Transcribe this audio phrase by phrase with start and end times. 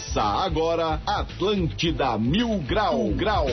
[0.00, 3.46] Começa agora Atlântida Mil Grau Grau.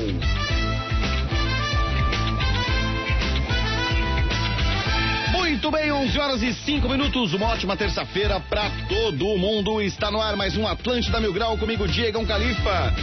[5.33, 9.81] Muito bem, 11 horas e 5 minutos, uma ótima terça-feira para todo mundo.
[9.81, 12.93] Está no ar mais um Atlântida Mil Grau comigo, Diego Califa.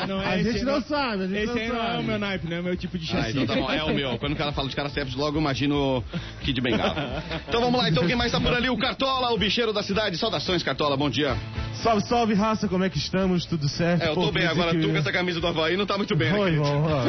[0.08, 1.98] Não, não é A gente não- não sabe, a gente Esse não aí não é
[2.00, 3.32] o meu naipe, não é o meu tipo de Ah, chassi.
[3.32, 4.18] então tá bom, é o meu.
[4.18, 6.04] Quando o cara fala de cara sepsis, logo eu imagino
[6.42, 7.22] Kid Bengala.
[7.48, 8.70] Então vamos lá, então quem mais tá por ali?
[8.70, 10.18] O Cartola, o bicheiro da cidade.
[10.18, 11.36] Saudações, Cartola, bom dia.
[11.84, 13.46] Salve, salve, raça, como é que estamos?
[13.46, 14.02] Tudo certo?
[14.04, 15.78] É, eu Pô, tô bem queria dizer agora, que- tu com essa camisa do Havaí
[15.78, 16.40] não tá muito bem, né?
[16.40, 16.68] Oi, querido?
[16.68, 16.84] irmão.
[16.86, 17.04] ó.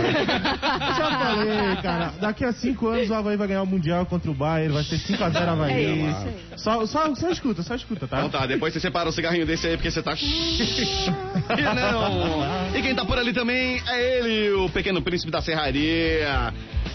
[0.99, 2.13] Já falei, cara.
[2.21, 4.75] Daqui a cinco anos o Havaí vai ganhar o Mundial contra o Bayern.
[4.75, 5.73] Vai ser 5x0 Havaí.
[5.85, 6.29] É isso.
[6.63, 8.19] Só, só, só escuta, só escuta, tá?
[8.19, 10.15] Então tá, depois você separa um cigarrinho desse aí porque você tá.
[10.17, 12.77] e não!
[12.77, 16.53] E quem tá por ali também é ele, o pequeno príncipe da serraria.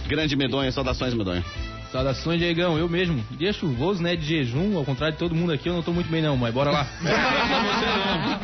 [0.07, 1.43] Grande medonha, saudações, medonha.
[1.91, 2.75] Saudações, Diegão.
[2.75, 3.23] Eu mesmo.
[3.37, 4.15] Dia chuvoso, né?
[4.15, 4.75] De jejum.
[4.75, 6.87] Ao contrário de todo mundo aqui, eu não tô muito bem, não, mas bora lá.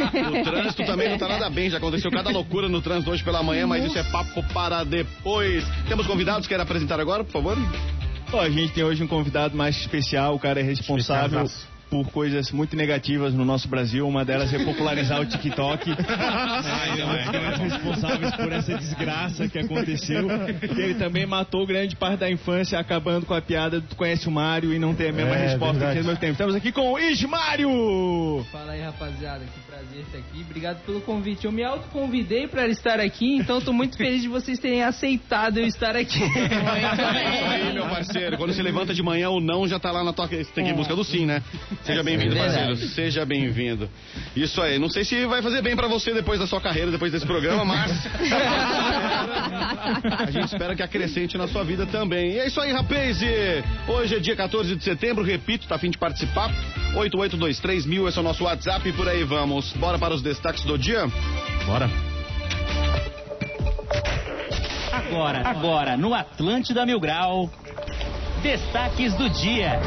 [0.10, 3.44] O trânsito também não tá nada bem, já aconteceu cada loucura no trânsito hoje pela
[3.44, 5.64] manhã, mas isso é papo para depois.
[5.88, 7.58] Temos convidados, quer apresentar agora, por favor?
[8.32, 11.46] Ó, a gente tem hoje um convidado mais especial, o cara é responsável.
[11.90, 15.90] Por coisas muito negativas no nosso Brasil, uma delas é popularizar o TikTok.
[16.92, 20.28] Ele é um dos grandes responsáveis por essa desgraça que aconteceu.
[20.78, 24.28] E ele também matou grande parte da infância, acabando com a piada do tu conhece
[24.28, 25.94] o Mário e não tem a mesma É, resposta verdade.
[25.94, 26.32] que ao mesmo tempo.
[26.34, 28.46] Estamos aqui com o Ismário!
[28.52, 29.44] Fala aí, rapaziada.
[29.46, 30.42] Que prazer estar aqui.
[30.42, 31.46] Obrigado pelo convite.
[31.46, 35.66] Eu me autoconvidei para estar aqui, então tô muito feliz de vocês terem aceitado eu
[35.66, 36.20] estar aqui.
[36.22, 40.28] Aí, meu parceiro, quando você levanta de manhã, o não já tá lá na tua.
[40.28, 41.42] Você tem que ir em busca do sim, né?
[41.84, 42.68] Seja bem-vindo, verdade.
[42.68, 42.94] parceiro.
[42.94, 43.90] Seja bem-vindo.
[44.36, 44.78] Isso aí.
[44.78, 47.64] Não sei se vai fazer bem pra você depois da sua carreira, depois desse programa,
[47.64, 47.90] mas.
[50.20, 52.34] A gente espera que acrescente na sua vida também.
[52.34, 53.20] E é isso aí, rapaz.
[53.88, 56.52] Hoje é dia 14 de setembro, repito, tá a fim de participar?
[56.96, 59.69] 8823 mil, esse é o nosso WhatsApp e por aí vamos.
[59.78, 61.06] Bora para os destaques do dia?
[61.66, 61.90] Bora.
[64.92, 67.50] Agora, agora, no Atlântida Mil Grau,
[68.42, 69.80] destaques do dia.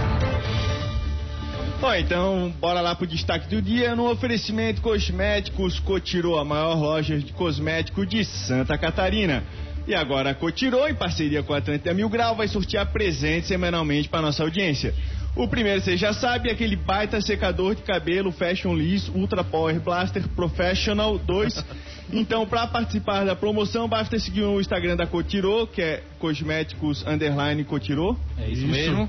[1.81, 3.97] Bom, então, bora lá pro destaque do dia.
[3.97, 9.43] No oferecimento Cosméticos Cotirô, a maior loja de cosmético de Santa Catarina.
[9.87, 14.09] E agora a Cotirô, em parceria com a Atlântida Mil Grau, vai sortear presentes semanalmente
[14.09, 14.95] para nossa audiência.
[15.35, 19.81] O primeiro, você já sabe, é aquele baita secador de cabelo Fashion Liss Ultra Power
[19.81, 21.65] Blaster Professional 2.
[22.15, 27.65] Então, para participar da promoção, basta seguir o Instagram da Cotirô, que é cosméticos underline
[27.65, 29.09] Cotirô É isso, mesmo.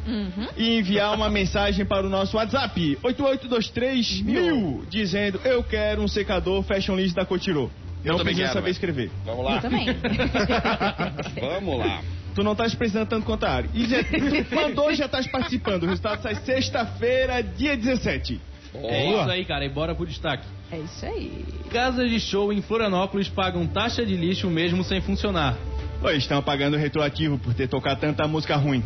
[0.55, 6.63] e enviar uma mensagem para o nosso WhatsApp 8823 mil dizendo eu quero um secador
[6.63, 7.69] Fashion List da Cotirô.
[8.05, 9.11] Eu Não também precisa quero, saber escrever.
[9.25, 9.55] Vamos lá.
[9.55, 9.85] Eu também.
[11.41, 12.01] Vamos lá.
[12.33, 13.69] Tu não estás precisando tanto quanto a Ari.
[13.73, 15.83] E já, tu mandou já estás participando.
[15.83, 18.41] O resultado sai sexta-feira, dia 17.
[18.75, 19.63] É isso aí, cara.
[19.65, 20.45] E bora pro destaque.
[20.71, 21.45] É isso aí.
[21.71, 25.55] Casas de show em Florianópolis pagam taxa de lixo mesmo sem funcionar.
[26.01, 28.83] Ô, estão pagando retroativo por ter tocado tanta música ruim.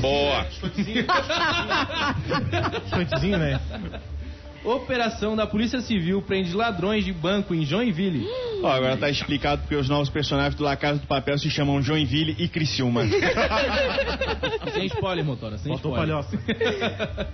[0.00, 0.44] Boa.
[2.86, 3.60] Escotezinho, né?
[4.64, 8.24] Operação da Polícia Civil prende ladrões de banco em Joinville.
[8.62, 11.82] Ó, agora tá explicado porque os novos personagens do La Casa do Papel se chamam
[11.82, 13.02] Joinville e Criciúma.
[14.72, 16.16] Sem spoiler, motora, sem Faltou spoiler.
[16.16, 16.38] palhoça.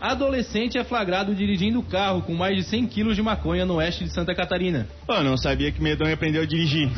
[0.00, 4.10] Adolescente é flagrado dirigindo carro com mais de 100 quilos de maconha no oeste de
[4.12, 4.86] Santa Catarina.
[5.06, 6.88] Pô, não sabia que Medonho aprendeu a dirigir.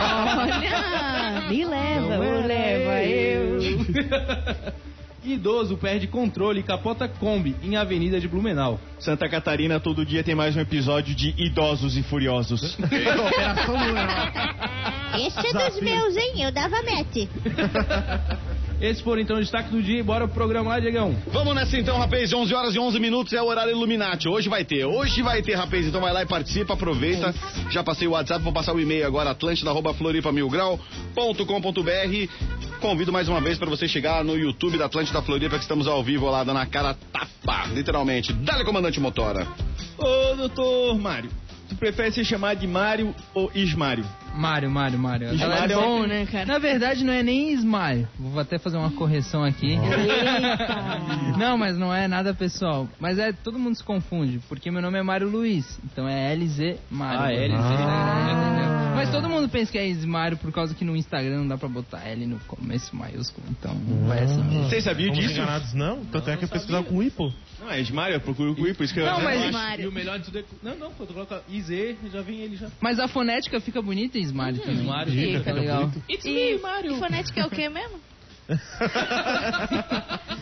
[0.00, 3.58] Olha, me leva, Não ou era leva eu.
[5.32, 8.78] Idoso perde controle e capota Kombi em Avenida de Blumenau.
[8.98, 12.76] Santa Catarina todo dia tem mais um episódio de Idosos e Furiosos.
[15.18, 16.42] Esse é dos meus, hein?
[16.42, 17.28] Eu dava mete.
[18.80, 20.04] Esses foram então o destaque do dia.
[20.04, 21.16] Bora programar, Diegão.
[21.28, 22.30] Vamos nessa então, rapaz.
[22.32, 24.28] 11 horas e 11 minutos é o horário Illuminati.
[24.28, 24.84] Hoje vai ter.
[24.84, 25.86] Hoje vai ter, rapaz.
[25.86, 27.34] Então vai lá e participa, aproveita.
[27.70, 32.28] Já passei o WhatsApp, vou passar o e-mail agora, atlântida.floripamilgrau.com.br.
[32.80, 36.02] Convido mais uma vez para você chegar no YouTube da Atlântida Floripa, que estamos ao
[36.02, 38.32] vivo lá, dando a cara tapa, literalmente.
[38.32, 39.46] Dale, comandante Motora.
[39.98, 41.30] Ô, doutor Mário,
[41.68, 44.04] tu prefere ser chamado de Mário ou Ismário?
[44.36, 45.28] Mário, Mário, Mário.
[45.28, 46.46] Ela é Bom, um- né, cara?
[46.46, 48.06] Na verdade, não é nem Ismael.
[48.18, 49.76] Vou até fazer uma correção aqui.
[51.38, 52.88] Não, mas não é nada pessoal.
[52.98, 55.78] Mas é, todo mundo se confunde, porque meu nome é Mário Luiz.
[55.84, 57.20] Então é LZ Mário.
[57.20, 57.80] Ah, LZ.
[57.80, 58.76] Ah, entendeu?
[58.96, 61.68] Mas todo mundo pensa que é Ismário por causa que no Instagram não dá pra
[61.68, 63.46] botar L no começo maiúsculo.
[63.50, 64.64] Então vai assim mesmo.
[64.70, 65.32] Vocês sabiam disso?
[65.34, 66.02] enganados, não?
[66.06, 67.30] Tanto é que eu pesquisava com o I, pô.
[67.60, 69.04] Não, é Ismário, eu procuro com o I, por isso que eu...
[69.06, 69.80] Não, mas- eu acho-.
[69.82, 70.44] E o melhor de tudo é.
[70.62, 72.68] Não, não, quando coloca IZ, já vem ele já.
[72.80, 74.74] Mas a fonética fica bonita em Ismário também.
[74.80, 75.86] Ismário Fica, fica legal.
[75.88, 76.02] bonito.
[76.08, 78.00] E, e fonética é o quê mesmo?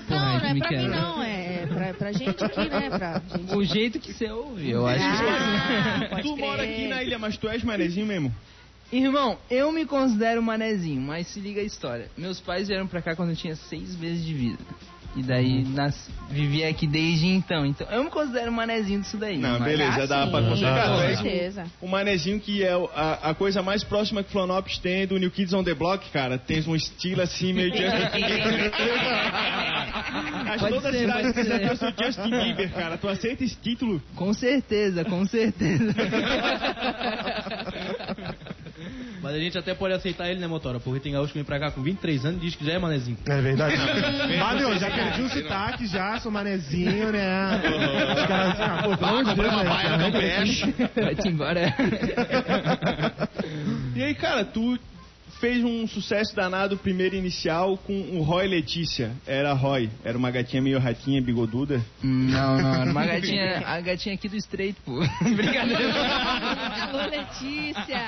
[0.09, 2.91] Não, não que é me pra mim não, é pra, pra gente aqui, né?
[2.91, 3.55] Pra gente.
[3.57, 6.23] O jeito que você ouve, eu acho Ah, que.
[6.23, 6.47] Tu crer.
[6.47, 8.35] mora aqui na ilha, mas tu és manezinho mesmo?
[8.93, 12.11] Irmão, eu me considero manezinho, mas se liga a história.
[12.17, 14.59] Meus pais vieram pra cá quando eu tinha seis meses de vida.
[15.17, 16.11] E daí nas...
[16.29, 17.65] vivi aqui desde então.
[17.65, 19.39] Então eu me considero manezinho disso daí.
[19.39, 20.89] Não, mas- beleza, Ah, dá sim, pra considerar.
[20.89, 21.65] Com certeza.
[21.81, 25.31] O manezinho que é o- a, a coisa mais próxima que Flonopes tem do New
[25.31, 26.37] Kids on the Block, cara.
[26.37, 28.73] Tens um estilo assim meio Justin Bieber.
[30.51, 31.61] Acho Pode toda a ser, cidade pensa ser.
[31.61, 32.99] que eu sou Justin Bieber, cara.
[32.99, 34.03] Tu aceita esse título?
[34.17, 35.95] Com certeza, com certeza.
[39.25, 40.79] Mas a gente até pode aceitar ele, né, Motora?
[40.79, 42.79] Porque tem gaúcho que vem pra cá com 23 anos e diz que já é
[42.79, 43.17] manezinho.
[43.25, 43.75] É verdade.
[44.39, 47.59] Valeu, já perdi o sotaque, já, sou manezinho, né?
[48.19, 49.71] Os caras assim, ah, pô, pelo amor de Deus, uma né?
[49.71, 50.75] baia no Campeche.
[50.95, 51.75] Vai-te embora.
[53.97, 54.77] E aí, cara, tu
[55.41, 59.13] fez um sucesso danado primeiro inicial com o Roy Letícia.
[59.27, 61.85] Era Roy, era uma gatinha meio ratinha, bigoduda.
[62.03, 65.01] Não, não, era uma gatinha, a gatinha aqui do estreito, pô.
[65.23, 65.93] Brincadeira.
[66.83, 68.05] Alô, Letícia!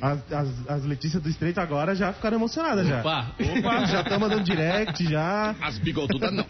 [0.00, 3.00] As, as, as Letícias do Estreito agora já ficaram emocionadas já.
[3.00, 3.34] Opa!
[3.40, 5.56] Opa, já estão mandando direct, já.
[5.60, 6.46] As bigodudas não.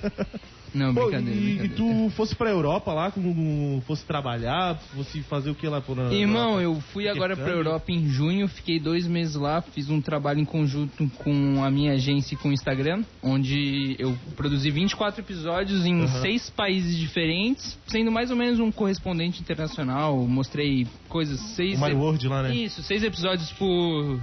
[0.76, 1.74] Não, Pô, brincadeira, e, e brincadeira.
[2.04, 6.60] tu fosse pra Europa lá, como fosse trabalhar, fosse fazer o que lá por Irmão,
[6.60, 7.48] eu fui agora pra?
[7.50, 11.92] Europa em junho, fiquei dois meses lá, fiz um trabalho em conjunto com a minha
[11.92, 18.12] agência e com o Instagram, onde eu produzi 24 episódios em seis países diferentes, sendo
[18.12, 21.76] mais ou menos um correspondente internacional, mostrei coisas, seis...
[21.78, 22.54] O Mario World lá, né?
[22.54, 24.20] Isso, seis episódios por,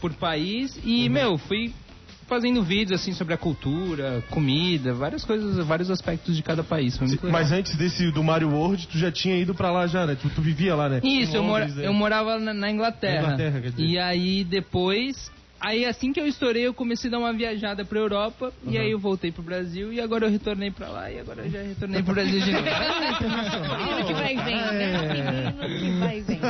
[0.00, 1.10] por país e, Uhum.
[1.12, 1.72] meu, fui
[2.30, 6.96] fazendo vídeos assim sobre a cultura, comida, várias coisas, vários aspectos de cada país.
[6.96, 7.40] Foi muito legal.
[7.40, 10.16] Mas antes desse do Mario World, tu já tinha ido pra lá já, né?
[10.20, 11.00] Tu, tu vivia lá, né?
[11.02, 11.86] Isso, eu, mora, né?
[11.86, 13.14] eu morava na, na Inglaterra.
[13.14, 13.82] Na Inglaterra, quer dizer.
[13.82, 15.30] E aí depois.
[15.60, 18.52] Aí assim que eu estourei, eu comecei a dar uma viajada pra Europa.
[18.64, 19.92] E aí eu voltei pro Brasil.
[19.92, 21.10] E agora eu retornei pra lá.
[21.10, 22.64] E agora eu já retornei pro Brasil de novo.
[22.64, 24.84] Menino que vai e vem, né?
[24.84, 25.68] É.
[25.68, 26.40] Menino que vai e vem.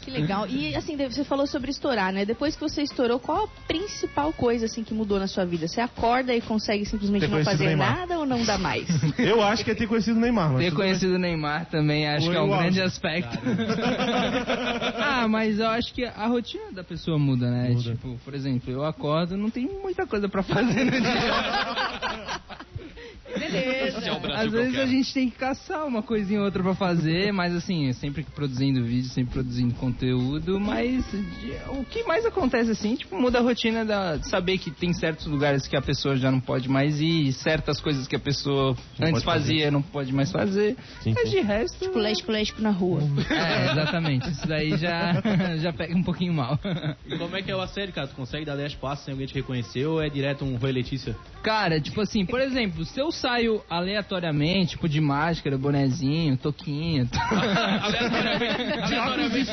[0.00, 0.48] Que legal.
[0.48, 2.24] E assim, você falou sobre estourar, né?
[2.24, 5.68] Depois que você estourou, qual a principal coisa assim que mudou na sua vida?
[5.68, 8.88] Você acorda e consegue simplesmente não fazer nada ou não dá mais?
[9.18, 12.30] Eu acho que é ter conhecido o Neymar, mas Ter conhecido o Neymar também acho
[12.30, 13.38] que é um grande aspecto.
[14.96, 17.70] ah, mas eu acho que a rotina da pessoa muda, né?
[17.70, 17.92] Muda.
[17.92, 22.40] Tipo, por exemplo, eu acordo, não tem muita coisa pra fazer no dia.
[23.58, 26.62] Esse é o Brasil Às vezes a gente tem que caçar uma coisinha ou outra
[26.62, 31.04] pra fazer, mas assim, sempre produzindo vídeo, sempre produzindo conteúdo, mas
[31.68, 35.26] o que mais acontece assim, tipo, muda a rotina da de saber que tem certos
[35.26, 39.08] lugares que a pessoa já não pode mais ir, certas coisas que a pessoa Não
[39.08, 40.76] antes fazia não pode mais fazer.
[41.00, 41.36] Sim, mas sim.
[41.36, 41.90] de resto.
[41.90, 43.00] Colégio, colégio na rua.
[43.30, 44.30] É, exatamente.
[44.30, 45.12] Isso daí já,
[45.60, 46.58] já pega um pouquinho mal.
[47.06, 48.06] E como é que é o assédio, cara?
[48.06, 51.16] Tu consegue dar 10 passos sem alguém te reconhecer ou é direto um Roy Letícia?
[51.42, 57.08] Cara, tipo assim, por exemplo, se eu saio aleatoriamente, tipo de máscara, bonezinho, toquinho.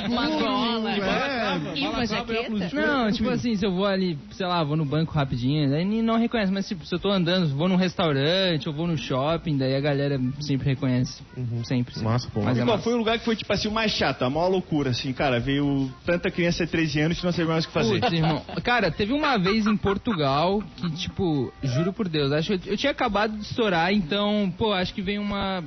[0.10, 0.92] Uma gola.
[0.92, 2.70] É, E uma jaqueta?
[2.74, 6.18] Não, tipo assim, se eu vou ali, sei lá, vou no banco rapidinho, daí não
[6.18, 9.76] reconhece, mas tipo, se eu tô andando, vou num restaurante, ou vou no shopping, daí
[9.76, 11.22] a galera sempre reconhece.
[11.64, 11.94] Sempre.
[11.94, 12.04] sempre.
[12.04, 12.42] Massa, pô.
[12.42, 12.84] Mas é qual massa.
[12.84, 15.40] foi o lugar que foi, tipo assim, o mais chato, a maior loucura, assim, cara?
[15.40, 18.00] Veio tanta criança de 13 anos que não sabia mais o que fazer.
[18.00, 18.42] Putz, irmão.
[18.64, 22.78] Cara, teve uma vez em Portugal que, tipo, juro por Deus, acho que eu, eu
[22.78, 25.64] tinha acabado de estourar, então, pô, acho que veio uma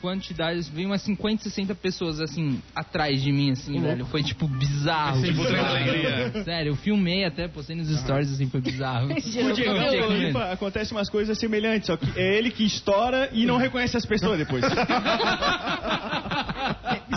[0.00, 4.06] quantidade, veio umas 50, 60 pessoas, assim, atrás de mim, assim, velho.
[4.06, 5.22] Foi, tipo, bizarro.
[5.22, 5.76] Tipo, bizarro.
[5.76, 6.32] alegria.
[6.44, 9.08] Sério, eu filmei até, postei nos stories, assim, foi bizarro.
[9.16, 13.96] O Diego acontece umas coisas semelhantes, só que é ele que estoura e não reconhece
[13.96, 14.62] as pessoas depois.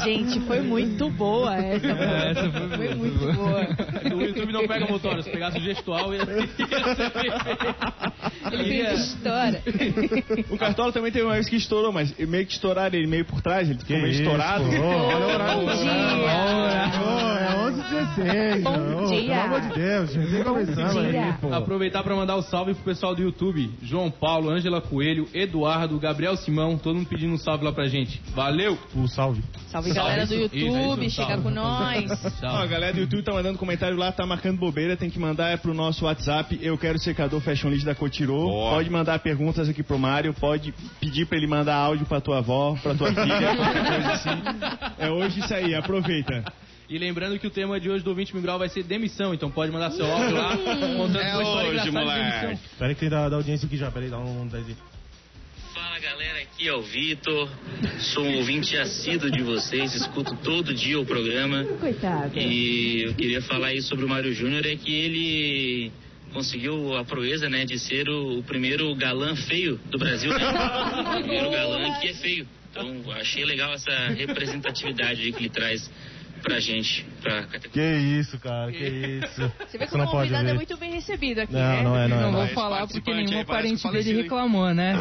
[0.03, 1.87] Gente, foi muito boa essa.
[1.87, 3.33] É, essa foi, Foi muito boa.
[3.33, 3.67] boa.
[4.15, 6.25] O YouTube não pega motor, se pegasse o gestual, ia
[8.53, 9.63] Ele história.
[10.49, 13.41] O Cartola também teve uma vez que estourou, mas meio que estouraram ele meio por
[13.41, 14.63] trás, ele ficou meio estourado.
[14.63, 15.65] Olha o horário.
[15.65, 17.38] Bom dia.
[17.79, 19.21] Ô, é 11 16 Bom dia.
[19.21, 20.43] Pelo amor de Deus, gente.
[20.43, 21.25] Começando dia.
[21.25, 21.53] aí, pô.
[21.53, 23.69] Aproveitar para mandar o salve pro pessoal do YouTube.
[23.81, 28.21] João Paulo, Ângela Coelho, Eduardo, Gabriel Simão, todo mundo pedindo um salve lá pra gente.
[28.33, 28.77] Valeu!
[28.95, 29.43] O salve.
[29.67, 31.43] Salve galera do Isso, YouTube, isso, chega salve.
[31.43, 32.41] com nós.
[32.43, 35.49] Ó, a galera do YouTube tá mandando comentário lá, tá marcando bobeira, tem que mandar
[35.49, 38.45] é pro nosso WhatsApp, eu quero secador Fashion List da Cotirô.
[38.45, 38.71] Boa.
[38.71, 42.75] Pode mandar perguntas aqui pro Mário, pode pedir pra ele mandar áudio pra tua avó,
[42.81, 44.29] pra tua filha, qualquer coisa assim.
[44.97, 46.43] É hoje isso aí, aproveita.
[46.89, 49.51] E lembrando que o tema de hoje do 20 Mil Grau vai ser demissão, então
[49.51, 52.41] pode mandar seu áudio lá, contando É sua história hoje, de moleque.
[52.47, 52.59] demissão.
[52.79, 53.91] Peraí que tem da, da audiência aqui já.
[53.91, 54.75] Peraí, dá um 10 aí.
[55.71, 57.47] Fala galera, aqui é o Vitor,
[57.99, 62.37] sou um ouvinte assíduo de vocês, escuto todo dia o programa Coitado.
[62.39, 65.91] e eu queria falar aí sobre o Mário Júnior, é que ele
[66.33, 70.39] conseguiu a proeza, né, de ser o, o primeiro galã feio do Brasil, né?
[71.11, 72.47] O primeiro galã que é feio.
[72.71, 75.89] Então, achei legal essa representatividade aí que ele traz
[76.39, 77.43] pra gente, pra.
[77.43, 79.51] Que isso, cara, que isso.
[79.67, 81.83] Você vê não o pode convidado é muito bem recebido aqui, Não, né?
[81.83, 82.21] não é, não é.
[82.21, 82.45] Não não vou é.
[82.45, 84.21] Esse falar porque nenhum parente dele hein?
[84.23, 84.95] reclamou, né?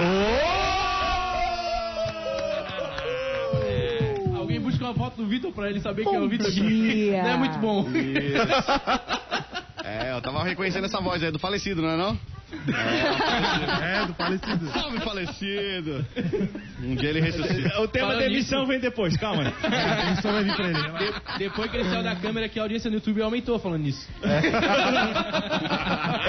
[4.36, 6.50] Alguém busca uma foto do Vitor pra ele saber quem é o Bom Vitor.
[6.54, 7.86] Não é muito bom.
[9.84, 12.18] É, eu tava reconhecendo essa voz aí do falecido, não é não?
[12.50, 14.66] É, do falecido.
[14.72, 16.06] Salve falecido!
[16.82, 17.80] Um dia ele ressuscita.
[17.80, 19.52] O tema Falando demissão vem depois, calma.
[20.14, 20.78] Isso vai vir pra ele.
[20.82, 20.98] né?
[20.98, 24.08] De- depois que ele saiu da câmera, que a audiência no YouTube aumentou falando nisso.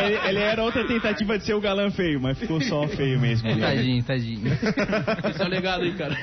[0.03, 3.49] ele, ele era outra tentativa de ser o galã feio, mas ficou só feio mesmo.
[3.59, 4.51] Tadinho, tadinho.
[4.53, 6.15] Esse é o legado aí, cara.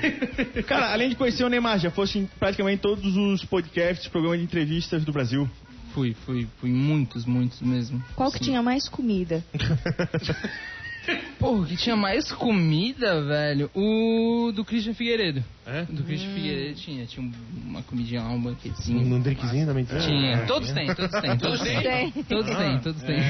[0.67, 4.45] Cara, além de conhecer o Neymar, já fosse em praticamente todos os podcasts, programas de
[4.45, 5.49] entrevistas do Brasil.
[5.97, 8.05] Fui, fui, fui muitos, muitos mesmo.
[8.15, 9.43] Qual que tinha mais comida?
[11.39, 13.71] Pô, que tinha mais comida, velho?
[13.75, 15.43] O do Christian Figueiredo.
[15.65, 15.85] É?
[15.85, 17.07] Do Christian Figueiredo tinha.
[17.07, 17.33] Tinha um-
[17.65, 19.15] uma comidinha lá, um banquetinho.
[19.15, 20.01] Um drinkzinho também tinha?
[20.01, 20.33] Tinha.
[20.33, 20.47] É.
[20.47, 21.83] Todos têm, todos têm, todos têm.
[21.83, 22.11] Tem.
[22.25, 23.21] Todos têm, todos têm.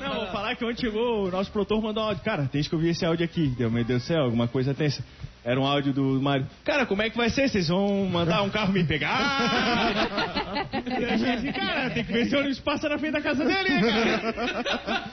[0.00, 2.24] Não, vou falar que ontem chegou o nosso produtor mandou um áudio.
[2.24, 3.46] Cara, tem que ouvir esse áudio aqui.
[3.56, 5.04] Deu, meu Deus do céu, alguma coisa tensa.
[5.42, 6.46] Era um áudio do Mário.
[6.64, 7.48] Cara, como é que vai ser?
[7.48, 10.68] Vocês vão mandar um carro me pegar?
[11.00, 13.44] e a gente, cara, tem que ver se o ônibus passa na frente da casa
[13.44, 15.04] dele, né, cara?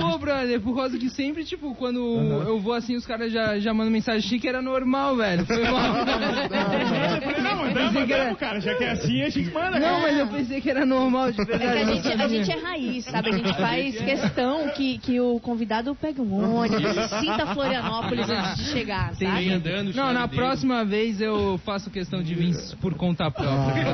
[0.00, 1.98] Pô, brother, por causa que sempre, tipo, quando
[2.46, 5.46] eu vou assim, os caras já, já mandam mensagem achei que era normal, velho.
[5.46, 5.94] Foi mal.
[7.20, 10.00] Eu falei, não, que era- cara, já que é assim, a gente manda, Não, cara.
[10.00, 11.78] mas eu pensei que era normal, de É que verdade.
[11.78, 13.28] a não gente, a gente é raiz, sabe?
[13.30, 16.82] A gente faz questão que, que o convidado pegue um ônibus,
[17.20, 19.59] sinta Florianópolis antes de chegar, sabe?
[19.60, 20.36] Andando, Não, na dedo.
[20.36, 23.84] próxima vez eu faço questão de vir por conta própria.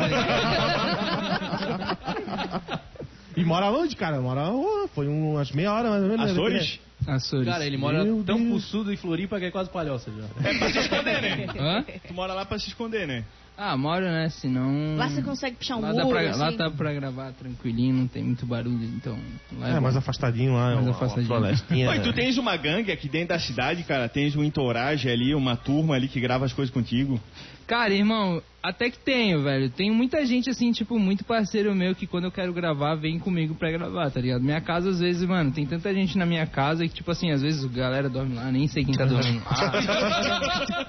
[3.37, 4.20] E mora onde, cara?
[4.20, 6.25] Mora, oh, foi um, umas meia hora mais ou menos.
[6.26, 6.32] né?
[6.32, 6.80] Açores?
[7.06, 7.46] Açores.
[7.46, 8.64] Cara, ele mora Meu tão Deus.
[8.64, 10.49] pussudo em Floripa que é quase palhoça já.
[10.49, 11.46] É pra se esconder, né?
[11.58, 11.85] Hã?
[12.08, 13.25] Tu mora lá pra se esconder, né?
[13.58, 14.28] Ah, moro, né?
[14.28, 14.96] Senão.
[14.96, 16.56] Lá você consegue puxar um Lá, muro, pra, lá assim.
[16.58, 19.18] tá pra gravar tranquilinho, não tem muito barulho, então.
[19.58, 19.80] Lá É, bom.
[19.80, 20.75] mais afastadinho lá.
[20.75, 21.32] Mais uma- afastadinho.
[21.32, 21.86] Uma florestinha.
[21.96, 24.08] E tu tens uma gangue aqui dentro da cidade, cara.
[24.08, 27.18] Tens um entourage ali, uma turma ali que grava as coisas contigo.
[27.66, 29.70] Cara, irmão, até que tenho, velho.
[29.70, 33.54] Tenho muita gente, assim, tipo, muito parceiro meu que quando eu quero gravar, vem comigo
[33.54, 34.42] pra gravar, tá ligado?
[34.42, 37.42] Minha casa, às vezes, mano, tem tanta gente na minha casa que, tipo assim, às
[37.42, 39.73] vezes a galera dorme lá, nem sei quem tá dormindo lá.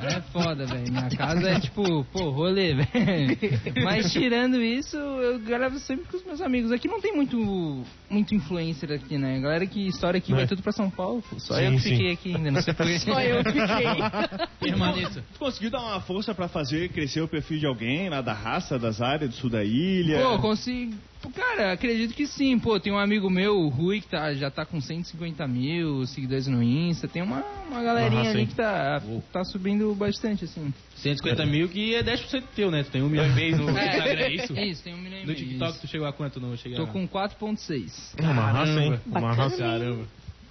[0.01, 0.91] É foda, velho.
[0.91, 3.37] Minha casa é, tipo, pô, rolê, velho.
[3.83, 6.71] Mas tirando isso, eu gravo sempre com os meus amigos.
[6.71, 9.37] Aqui não tem muito, muito influencer aqui, né?
[9.37, 10.35] A galera que estoura aqui É.
[10.35, 11.39] vai tudo pra São Paulo, pô.
[11.39, 11.89] Só Sim, eu que sim.
[11.91, 12.99] fiquei aqui ainda, não sei porquê.
[12.99, 13.57] Só eu fiquei.
[14.59, 15.23] Permaneça.
[15.33, 18.77] Tu conseguiu dar uma força pra fazer crescer o perfil de alguém lá da raça,
[18.79, 20.21] das áreas, do sul da ilha?
[20.21, 20.93] Pô, consigo,
[21.35, 22.57] Cara, acredito que sim.
[22.59, 26.47] Pô, tem um amigo meu, o Rui, que tá, já tá com 150 mil seguidores
[26.47, 27.07] no Insta.
[27.07, 30.73] Tem uma, uma galerinha Aham, ali que tá, tá subindo bastante, assim.
[30.95, 32.83] 150 mil que é 10% teu, né?
[32.83, 33.87] Tu tem um milhão e meio no É.
[33.87, 34.53] Instagram, é isso?
[34.57, 35.81] Isso, tem um milhão e No meio, TikTok isso.
[35.81, 36.39] tu chegou a quanto?
[36.39, 36.87] Não cheguei Tô a...
[36.87, 38.13] com 4.6.
[38.17, 38.99] É uma raça, hein?
[39.05, 39.57] Uma raça.
[39.57, 40.05] Caramba.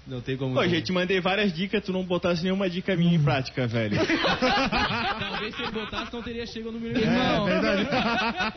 [0.07, 0.55] Não tem como...
[0.55, 3.97] Pô, gente, mandei várias dicas, tu não botasse nenhuma dica minha em prática, velho.
[5.19, 8.53] Talvez se ele botasse não teria chegado no milhão É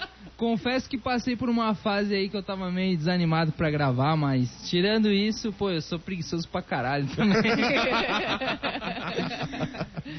[0.36, 4.50] confesso que passei por uma fase aí que eu tava meio desanimado pra gravar, mas
[4.68, 7.40] tirando isso, pô, eu sou preguiçoso pra caralho também.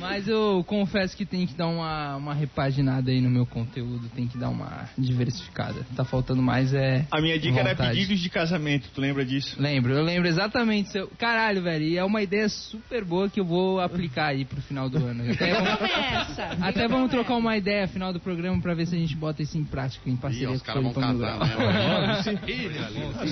[0.05, 4.27] mas eu confesso que tem que dar uma, uma repaginada aí no meu conteúdo, tem
[4.27, 5.85] que dar uma diversificada.
[5.95, 7.05] Tá faltando mais é.
[7.11, 7.99] A minha dica era vontade.
[7.99, 9.55] pedidos de casamento, tu lembra disso?
[9.59, 10.91] Lembro, eu lembro exatamente.
[10.91, 11.07] Seu...
[11.17, 14.89] Caralho, velho, e é uma ideia super boa que eu vou aplicar aí pro final
[14.89, 15.23] do ano.
[15.31, 16.57] Até vamos, Começa.
[16.61, 19.57] até vamos trocar uma ideia final do programa pra ver se a gente bota isso
[19.57, 22.23] em prática, em parceria Ih, os com caras o vão casar, né?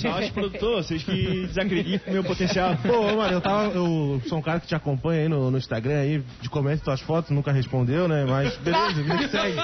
[0.01, 2.75] Só os produtores, vocês que desacreditam no meu potencial.
[2.77, 3.74] Pô, mano, eu tava.
[3.74, 7.01] Eu sou um cara que te acompanha aí no, no Instagram aí, de comenta tuas
[7.01, 8.25] fotos, nunca respondeu, né?
[8.25, 9.55] Mas beleza, vida que segue.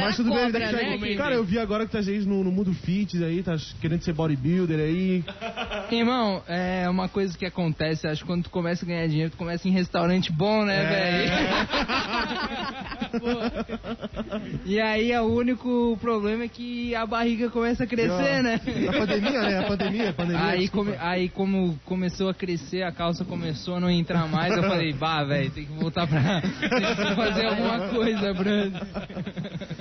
[0.00, 0.78] Mas tudo bem, vida que né?
[0.78, 0.98] segue.
[1.08, 4.02] que- Cara, eu vi agora que tá aí no, no mundo fitness aí, tá querendo
[4.02, 5.24] ser bodybuilder aí.
[5.90, 9.36] Irmão, é uma coisa que acontece, acho que quando tu começa a ganhar dinheiro, tu
[9.36, 10.86] começa em restaurante bom, né, É.
[10.88, 12.76] velho?
[14.64, 18.60] E aí o único problema é que a barriga começa a crescer, né?
[18.88, 19.58] A pandemia, né?
[19.58, 20.44] A pandemia, a pandemia.
[20.44, 24.62] Aí, come- aí como começou a crescer, a calça começou a não entrar mais, eu
[24.62, 26.40] falei, bah, velho, tem que voltar pra.
[26.40, 28.78] tem que fazer alguma coisa, Brando.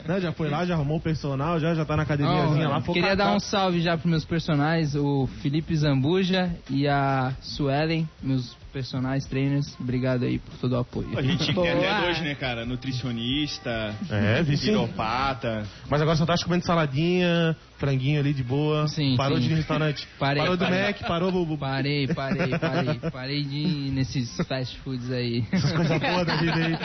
[0.08, 2.82] Né, já foi lá, já arrumou o personal, já, já tá na academiazinha lá.
[2.82, 8.56] queria dar um salve já pros meus personagens, o Felipe Zambuja e a Suelen, meus
[8.76, 9.74] personagens trainers.
[9.80, 11.18] Obrigado aí por todo o apoio.
[11.18, 12.66] A gente tem até dois, né, cara?
[12.66, 14.66] Nutricionista, É, vi sim.
[14.66, 15.66] quiropata.
[15.90, 18.86] Mas agora só tá comendo saladinha, franguinho ali de boa.
[18.90, 19.44] Sim, Parou sim.
[19.44, 20.06] de ir no restaurante.
[20.20, 20.82] Parei, parou do parei.
[20.88, 23.00] Mac, parou do, Parei, parei, parei.
[23.12, 25.46] Parei de ir nesses fast foods aí.
[25.54, 26.78] essas coisas boas da vida aí.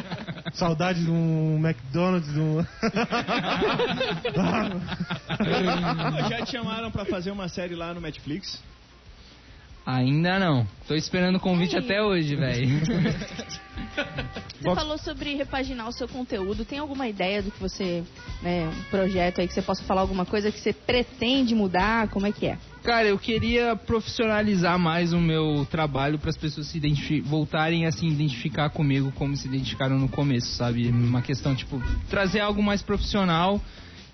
[0.53, 2.65] Saudade de um McDonald's, de um.
[6.29, 8.63] Já te chamaram pra fazer uma série lá no Netflix?
[9.97, 10.67] Ainda não.
[10.87, 11.85] Tô esperando o convite Aí.
[11.85, 12.69] até hoje, velho.
[14.61, 16.65] Você falou sobre repaginar o seu conteúdo.
[16.65, 18.05] Tem alguma ideia do que você,
[18.43, 22.09] né, um projeto aí que você possa falar alguma coisa que você pretende mudar?
[22.09, 22.59] Como é que é?
[22.83, 28.07] Cara, eu queria profissionalizar mais o meu trabalho para as pessoas se voltarem a se
[28.07, 30.89] identificar comigo como se identificaram no começo, sabe?
[30.89, 33.61] Uma questão tipo trazer algo mais profissional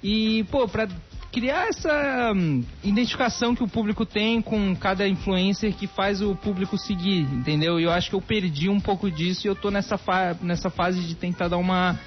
[0.02, 0.88] e pô, para
[1.36, 6.78] criar essa hum, identificação que o público tem com cada influencer que faz o público
[6.78, 7.78] seguir, entendeu?
[7.78, 10.70] E eu acho que eu perdi um pouco disso e eu tô nessa fa nessa
[10.70, 12.00] fase de tentar dar uma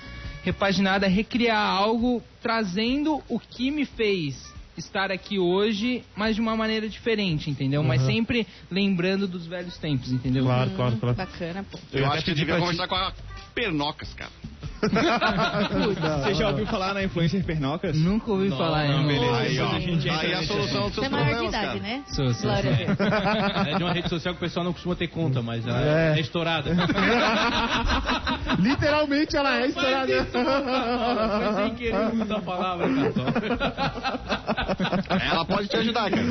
[0.44, 6.90] repaginada, recriar algo trazendo o que me fez estar aqui hoje, mas de uma maneira
[6.90, 7.84] diferente, entendeu?
[7.84, 10.46] Mas sempre lembrando dos velhos tempos, entendeu?
[10.46, 11.16] Claro, claro, claro.
[11.16, 11.78] Bacana, pô.
[11.94, 13.14] Eu ia acho que devia conversar com a
[13.54, 14.32] Pernocas, cara.
[14.82, 17.98] Você já ouviu falar na influencer Pernocas?
[17.98, 19.08] Nunca ouvi falar, não, irmão.
[19.08, 19.38] beleza.
[19.38, 19.76] Aí, ó.
[19.76, 21.80] a gente entra Aí a nesse solução dos Você seus é maior de idade, cara.
[21.80, 22.04] né?
[22.08, 22.76] Sou, sou, Glória a.
[22.76, 23.00] Deus.
[23.70, 26.14] É de uma rede social que o pessoal não costuma ter conta, mas ela É.
[26.18, 26.72] é, estourada.
[28.60, 30.26] Literalmente ela é estourada.
[30.26, 33.14] Foi sem querer muita palavra, cara.
[35.32, 36.24] Ela pode te ajudar, cara.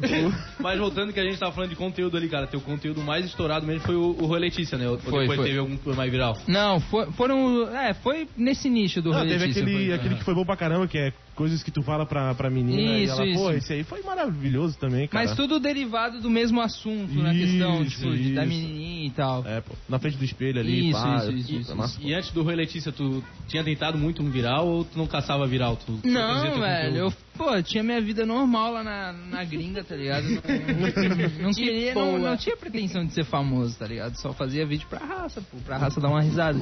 [0.60, 3.66] Mas voltando que a gente tava falando de conteúdo ali, cara, teu conteúdo mais estourado
[3.66, 4.88] mesmo foi o, o Rui Letícia, né?
[4.88, 5.46] Ou Foi, depois foi.
[5.46, 6.36] teve algum que foi mais viral?
[6.48, 7.68] Não, foi- foram.
[7.76, 9.94] É, foi nesse nicho do Não, Rui teve Letícia, aquele, foi.
[9.94, 12.80] aquele que foi bom pra caramba, que é coisas que tu fala pra, pra menina
[12.80, 13.58] Isso, e ela, pô, isso.
[13.58, 15.24] esse aí foi maravilhoso também, cara.
[15.26, 18.54] Mas tudo derivado do mesmo assunto, na Isso, questão, tipo, de- da isso.
[18.54, 19.44] menininha e tal.
[19.46, 21.16] É, pô, na frente do espelho ali, Isso, pá.
[21.18, 21.98] isso, isso, isso, massa.
[22.00, 25.44] E antes do Rui Letícia, tu tinha tentado muito um viral ou tu não caçava
[25.46, 25.76] viral?
[25.76, 29.94] Tu, tu Não, velho, eu, pô, tinha minha vida normal lá na, na gringa, tá
[29.96, 30.24] ligado?
[30.24, 34.16] Não, não queria, não, não tinha pretensão de ser famoso, tá ligado?
[34.16, 36.58] Só fazia vídeo pra raça, pô, pra raça dar uma risada.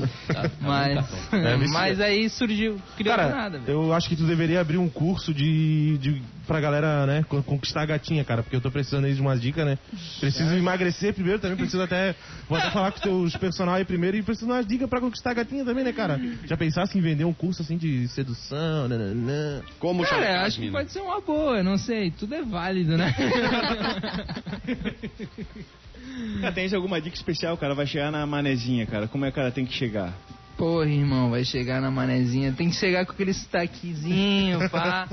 [0.60, 0.98] Mas,
[1.32, 3.72] É, vê se- mas aí surgiu, criou Cara, nada, velho.
[3.72, 7.82] eu acho que tu deveria abrir um curso de, de pra galera, né, con- conquistar
[7.82, 9.78] a gatinha, cara, porque eu tô precisando aí de umas dicas, né?
[10.20, 12.14] Preciso emagrecer primeiro, também preciso até,
[12.48, 15.00] vou até falar com os teus personal aí primeiro e preciso de umas dicas pra
[15.00, 16.20] conquistar a gatinha também, né, cara?
[16.44, 19.62] Já pensasse em vender um curso assim de sedução, nananã.
[19.78, 23.11] Como Cara, acho que pode ser uma boa, não sei, tudo é válido, né?
[26.40, 27.74] Cara, tens alguma dica especial, cara?
[27.74, 29.08] Vai chegar na manezinha, cara.
[29.08, 30.12] Como é que o cara tem que chegar?
[30.56, 32.52] Porra, irmão, vai chegar na manezinha.
[32.52, 35.08] Tem que chegar com aquele sotaquezinho, pá.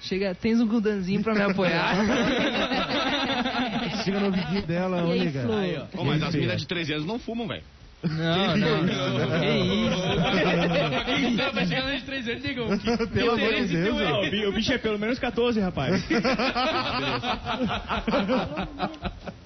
[0.00, 1.96] Chega, tens um gudanzinho pra me apoiar.
[4.04, 5.06] Chega no ouvidinho dela, ó.
[5.96, 6.42] Pô, mas as feia?
[6.42, 7.62] minas de 13 anos não fumam, velho.
[8.02, 9.40] Não, não, não.
[11.04, 11.52] Que isso?
[11.52, 12.66] Vai chegar nos três anos, digam.
[13.12, 16.02] Pelo amor de Deus, Não, o bicho é pelo menos 14, rapaz.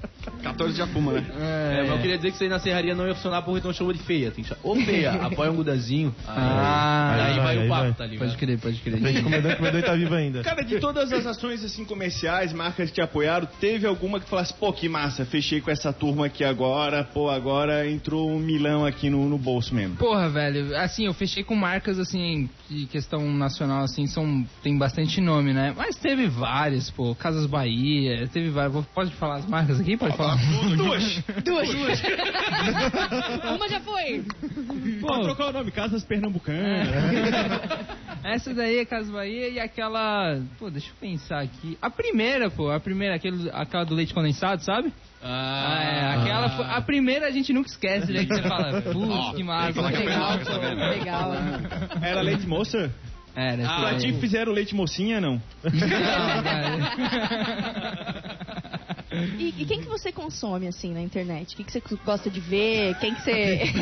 [0.44, 1.26] 14 já fuma, né?
[1.40, 3.72] É, mas eu queria dizer que isso aí na serraria não ia funcionar porque então
[3.72, 4.30] chama de feia.
[4.30, 4.60] Tem que chamar.
[4.62, 6.14] Ô feia, apoia um gudazinho.
[6.28, 7.92] Ah, aí aí vai, vai, o aí papo, vai.
[7.94, 8.28] tá ligado?
[8.28, 8.98] Pode crer, pode crer.
[8.98, 10.42] Gente, o comedor, o comedor tá vivo ainda.
[10.42, 14.52] Cara, de todas as ações assim comerciais, marcas que te apoiaram, teve alguma que falasse,
[14.54, 19.08] pô, que massa, fechei com essa turma aqui agora, pô, agora entrou um milão aqui
[19.08, 19.96] no, no bolso mesmo.
[19.96, 25.20] Porra, velho, assim, eu fechei com marcas, assim, de questão nacional, assim, são, tem bastante
[25.20, 25.72] nome, né?
[25.76, 29.96] Mas teve várias, pô, Casas Bahia, teve várias, pode falar as marcas aqui?
[29.96, 30.33] Pode falar?
[30.76, 31.22] Duas!
[31.44, 31.68] Duas.
[33.56, 34.24] Uma já foi.
[35.00, 36.88] Pode trocar o nome, Casas Pernambucanas.
[38.24, 41.76] Essa daí é Casas Bahia e aquela, pô, deixa eu pensar aqui.
[41.80, 44.92] A primeira, pô, a primeira, aquele, aquela do leite condensado, sabe?
[45.22, 48.24] Ah, é, aquela, foi- a primeira a gente nunca esquece, né?
[48.24, 50.52] Que você fala, putz, que massa, legal, pô,
[50.90, 51.32] Legal.
[52.02, 52.90] Era leite moça?
[53.36, 55.42] Era, essa pra ti fizeram leite mocinha, não?
[55.64, 56.84] Não, velho.
[59.38, 61.54] E, e quem que você consome, assim, na internet?
[61.54, 62.94] O que, que você gosta de ver?
[62.98, 63.60] Quem que você...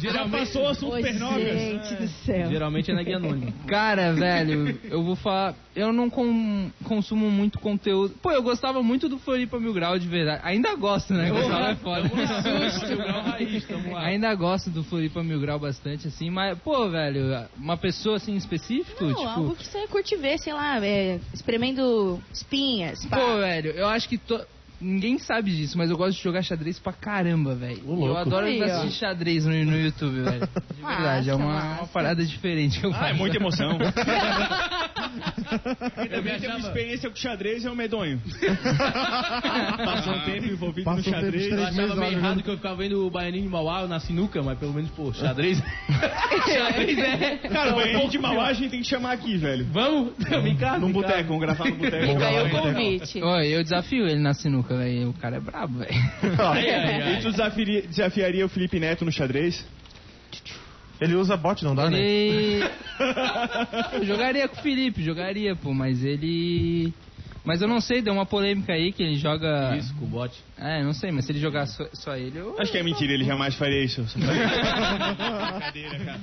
[0.00, 1.58] Já passou o assunto pernóbias.
[1.60, 2.50] gente do céu.
[2.50, 3.52] Geralmente é na guia anônima.
[3.66, 5.54] Cara, velho, eu vou falar.
[5.74, 8.14] Eu não com- consumo muito conteúdo.
[8.22, 10.40] Pô, eu gostava muito do Floripa Mil Grau de verdade.
[10.42, 11.28] Ainda gosto, né?
[11.30, 12.10] Gostava é foda.
[13.98, 18.36] Ainda gosto do Floripa Mil Grau bastante, assim, mas, pô, velho, uma pessoa assim em
[18.36, 19.28] específico, Não, tipo.
[19.28, 23.05] algo que você curte ver, sei lá, é, espremendo espinhas.
[23.08, 24.18] Pô, velho, eu acho que.
[24.18, 24.40] To...
[24.78, 27.82] Ninguém sabe disso, mas eu gosto de jogar xadrez pra caramba, velho.
[27.86, 28.64] Eu adoro Aí, ó.
[28.64, 30.40] assistir xadrez no, no YouTube, velho.
[30.76, 33.04] De verdade, é uma, uma parada diferente eu faço.
[33.04, 33.78] Ah, é muita emoção.
[35.94, 38.20] Quem também teve experiência com xadrez é o medonho.
[39.84, 41.52] Passou um tempo envolvido Passa um no xadrez.
[41.52, 42.12] Eu achava meio jogando.
[42.12, 45.12] errado que eu ficava vendo o Baianinho de Mauá na sinuca, mas pelo menos, pô,
[45.12, 45.58] xadrez.
[46.46, 47.36] xadrez é.
[47.48, 49.66] Cara, o banheiro de Mauá a gente tem que chamar aqui, velho.
[49.70, 50.12] Vamos?
[50.42, 50.78] Me casa.
[50.78, 52.06] Num boteco, vamos gravar no boteco.
[52.06, 53.22] Fica aí o convite.
[53.22, 55.10] Ô, eu desafio ele na sinuca, velho.
[55.10, 55.92] O cara é brabo, velho.
[57.12, 59.64] E tu desafiaria, desafiaria o Felipe Neto no xadrez?
[61.00, 61.98] Ele usa bot, não dá, né?
[61.98, 62.64] Ele.
[63.92, 66.92] Eu jogaria com o Felipe, jogaria, pô, mas ele.
[67.44, 69.76] Mas eu não sei, deu uma polêmica aí que ele joga.
[69.76, 70.34] Isso, com o bot.
[70.58, 72.56] É, não sei, mas se ele jogar só, só ele, eu.
[72.58, 74.02] Acho que é mentira, ele jamais faria isso.
[74.18, 76.20] Brincadeira, cara.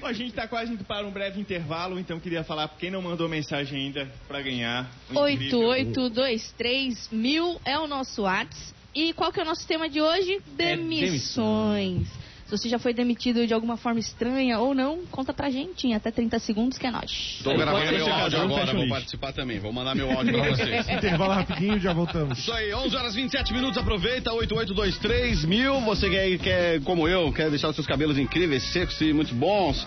[0.00, 2.90] Bom, a gente tá quase indo para um breve intervalo, então queria falar pra quem
[2.90, 4.88] não mandou mensagem ainda pra ganhar.
[5.12, 8.74] 8823 mil é o nosso WhatsApp.
[8.94, 10.40] E qual que é o nosso tema de hoje?
[10.56, 12.06] É Demissões.
[12.46, 15.94] Se você já foi demitido de alguma forma estranha ou não, conta pra gente em
[15.94, 17.40] até 30 segundos que é nós.
[17.42, 18.88] Tô Aí, gravando meu áudio agora, vou lixo.
[18.90, 19.58] participar também.
[19.58, 20.88] Vou mandar meu áudio pra vocês.
[20.88, 22.38] Intervalo rapidinho, já voltamos.
[22.38, 25.80] Isso aí, 11 horas 27 minutos, aproveita, 8823 mil.
[25.80, 29.86] Você que quer, como eu, quer deixar os seus cabelos incríveis, secos e muito bons.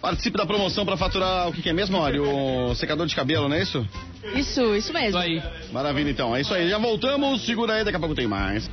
[0.00, 2.24] Participe da promoção para faturar o que, que é mesmo, Mário?
[2.24, 3.86] O secador de cabelo, não é isso?
[4.34, 5.10] Isso, isso mesmo.
[5.10, 5.42] Isso aí.
[5.70, 6.34] Maravilha, então.
[6.34, 7.44] É isso aí, já voltamos.
[7.44, 8.70] Segura aí, daqui a pouco tem mais.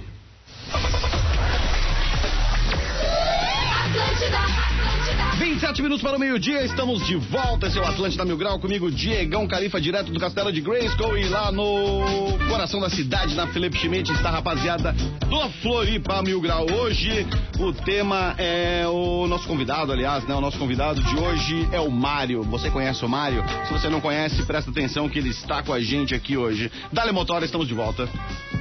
[5.37, 7.67] 27 minutos para o meio-dia, estamos de volta.
[7.67, 11.17] Esse é o Atlântida Mil Grau, comigo, Diegão Califa, direto do Castelo de Grayskull.
[11.17, 16.41] E lá no coração da cidade, na Felipe Schmidt, está a rapaziada do Floripa Mil
[16.41, 16.65] Grau.
[16.71, 17.27] Hoje,
[17.59, 20.33] o tema é o nosso convidado, aliás, né?
[20.33, 22.41] O nosso convidado de hoje é o Mário.
[22.43, 23.43] Você conhece o Mário?
[23.67, 26.71] Se você não conhece, presta atenção que ele está com a gente aqui hoje.
[26.91, 28.09] Dale Motora, estamos de volta.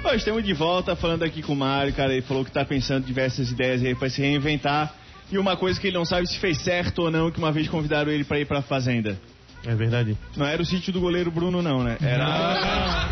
[0.05, 2.13] Hoje estamos de volta falando aqui com o Mário, cara.
[2.13, 4.95] Ele falou que tá pensando em diversas ideias aí pra se reinventar.
[5.31, 7.69] E uma coisa que ele não sabe se fez certo ou não, que uma vez
[7.69, 9.19] convidaram ele pra ir pra fazenda.
[9.65, 10.17] É verdade.
[10.37, 11.97] Não era o sítio do goleiro Bruno, não, né?
[12.01, 13.09] Era.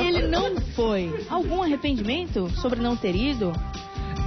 [0.00, 1.24] Ele não foi.
[1.30, 3.52] Algum arrependimento sobre não ter ido?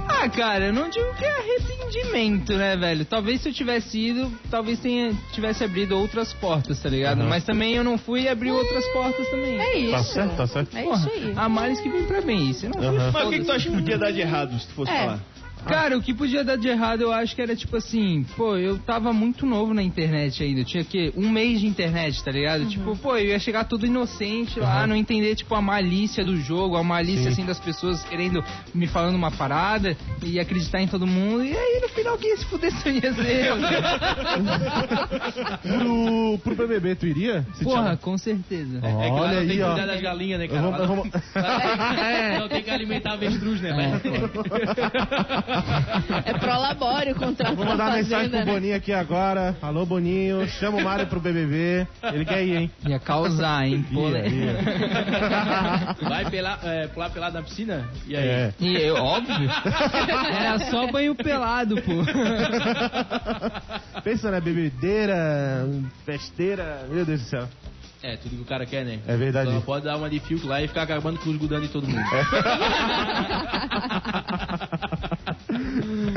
[0.08, 3.04] Ah, cara, eu não digo que é arrependimento, né, velho?
[3.04, 7.20] Talvez se eu tivesse ido, talvez tenha, tivesse abrido outras portas, tá ligado?
[7.22, 7.28] Uhum.
[7.28, 9.58] Mas também eu não fui e abri outras portas também.
[9.60, 9.90] É isso.
[9.92, 10.76] Tá certo, tá certo.
[10.76, 11.32] É Porra, isso aí.
[11.36, 12.52] há males que vem pra bem.
[12.52, 13.10] Se não Aham.
[13.12, 14.98] Mas o que, que tu acha que podia dar de errado se tu fosse É.
[14.98, 15.20] falar?
[15.66, 18.78] Cara, o que podia dar de errado eu acho que era tipo assim, pô, eu
[18.78, 22.66] tava muito novo na internet ainda, eu tinha que um mês de internet, tá ligado?
[22.66, 26.76] Tipo, pô, eu ia chegar tudo inocente lá, não entender tipo a malícia do jogo,
[26.76, 27.28] a malícia Sim.
[27.28, 28.42] assim das pessoas querendo
[28.74, 31.44] me falando uma parada e acreditar em todo mundo.
[31.44, 33.56] E aí no final quem ia se fuder só ia ser eu.
[35.64, 37.44] Pro, pro BBB, tu iria?
[37.54, 38.78] Se Porra, com certeza.
[38.78, 39.68] É que lá Olha não tem aí, que ó.
[39.72, 40.68] cuidar das galinhas, né, Eu cara?
[40.68, 41.06] Lá eu não- vou-
[42.40, 44.30] Não tem que alimentar avestruz, né, velho?
[46.24, 48.44] É prolabore o contrato Vou da mandar mensagem pro né?
[48.44, 49.56] Boninho aqui agora.
[49.60, 50.46] Alô, Boninho.
[50.48, 51.86] Chama o Mário pro BBB.
[52.12, 52.70] Ele quer ir, hein?
[52.86, 53.84] Ia causar, hein?
[53.90, 54.58] Ia, Pô, ia.
[56.08, 57.88] Vai pelar, é, pular pelado na piscina?
[58.06, 58.26] E aí?
[58.26, 58.54] É.
[58.60, 59.34] E eu, óbvio.
[60.38, 61.92] Era só banho pelado, pô.
[64.02, 65.68] Pensa na bebedeira,
[66.04, 66.86] festeira.
[66.88, 67.48] Meu Deus do céu.
[68.04, 69.00] É, tudo que o cara quer, né?
[69.06, 69.50] É verdade.
[69.50, 71.88] Só pode dar uma de filtro lá e ficar acabando com os gudando de todo
[71.88, 72.04] mundo.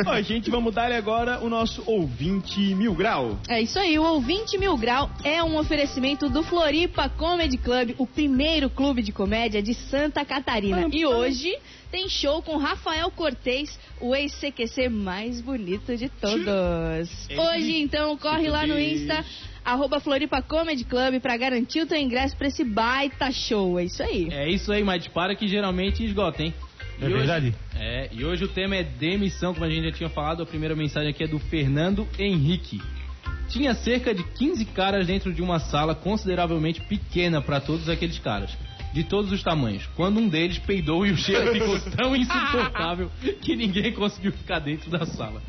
[0.06, 3.40] Ó, gente, vamos dar agora o nosso ouvinte mil grau.
[3.48, 8.06] É isso aí, o Ouvinte Mil Grau é um oferecimento do Floripa Comedy Club, o
[8.06, 10.88] primeiro clube de comédia de Santa Catarina.
[10.92, 11.58] E hoje
[11.92, 17.28] tem show com Rafael Cortez, o ex-CQC mais bonito de todos.
[17.30, 19.24] Hoje, então, corre lá no Insta,
[19.64, 23.80] arroba Floripa Comedy Club, pra garantir o teu ingresso pra esse baita show.
[23.80, 24.28] É isso aí.
[24.32, 26.54] É isso aí, mas para que geralmente esgota, hein?
[27.00, 27.56] É hoje- verdade?
[27.76, 30.42] é, e hoje o tema é demissão, como a gente já tinha falado.
[30.44, 32.82] A primeira mensagem aqui é do Fernando Henrique.
[33.50, 38.52] Tinha cerca de 15 caras dentro de uma sala consideravelmente pequena para todos aqueles caras,
[38.94, 39.88] de todos os tamanhos.
[39.96, 43.10] Quando um deles peidou e o cheiro ficou tão insuportável
[43.42, 45.42] que ninguém conseguiu ficar dentro da sala.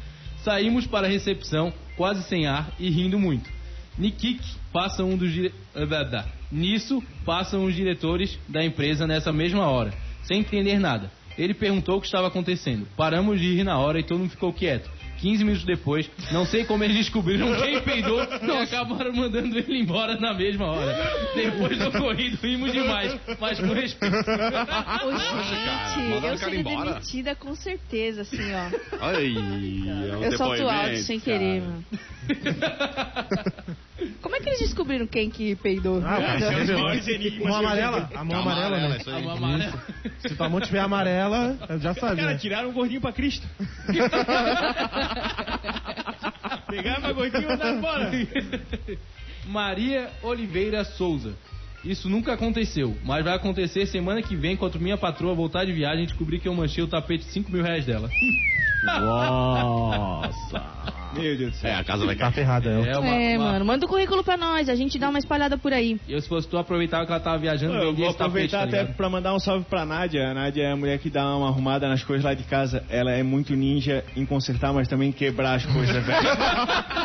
[0.44, 3.50] Saímos para a recepção, quase sem ar e rindo muito.
[3.98, 4.40] Nikik
[4.72, 5.52] passa um dos dire...
[5.74, 6.24] eh.
[6.52, 11.10] Nisso, passam os diretores da empresa nessa mesma hora, sem entender nada.
[11.38, 12.86] Ele perguntou o que estava acontecendo.
[12.96, 14.90] Paramos de rir na hora e todo mundo ficou quieto.
[15.18, 20.18] 15 minutos depois, não sei como eles descobriram quem peidou e acabaram mandando ele embora
[20.18, 20.96] na mesma hora.
[21.34, 24.16] Depois do ocorrido, rimos demais, mas com respeito.
[24.16, 26.92] Ô, cara, gente, eu cara seria embora.
[26.92, 28.70] demitida com certeza, assim, ó.
[29.00, 31.38] Ai, é um eu solto alto sem cara.
[31.38, 31.84] querer, mano.
[34.28, 36.02] Como é que eles descobriram quem que peidou?
[36.04, 36.78] Ah, viu?
[36.78, 38.10] maiores enigmas Mão amarela?
[38.14, 38.96] A mão Amarela, amarela, né?
[39.00, 39.16] isso aí.
[39.16, 39.84] A mão amarela.
[40.18, 42.24] Se tua mão tiver amarela, eu já sabia.
[42.24, 43.46] Cara, tiraram um gordinho pra Cristo.
[46.68, 48.10] Pegava gordinho e mandava embora.
[49.46, 51.32] Maria Oliveira Souza.
[51.84, 56.02] Isso nunca aconteceu, mas vai acontecer semana que vem quando minha patroa voltar de viagem
[56.04, 58.10] e descobrir que eu manchei o tapete de 5 mil reais dela.
[58.82, 60.62] Nossa.
[61.14, 61.70] Meu Deus do céu.
[61.70, 62.34] É, a casa vai Tá cair.
[62.34, 62.84] ferrada, eu.
[62.84, 65.56] É, uma, É, uma- mano, manda o currículo pra nós, a gente dá uma espalhada
[65.56, 65.98] por aí.
[66.06, 68.64] Eu, se fosse tu, aproveitava que ela tava viajando Eu vou esse tapete, aproveitar tá
[68.64, 68.96] até ligado?
[68.96, 70.28] pra mandar um salve pra Nádia.
[70.30, 72.84] A Nádia é a mulher que dá uma arrumada nas coisas lá de casa.
[72.90, 76.18] Ela é muito ninja em consertar, mas também em quebrar as coisas, velho.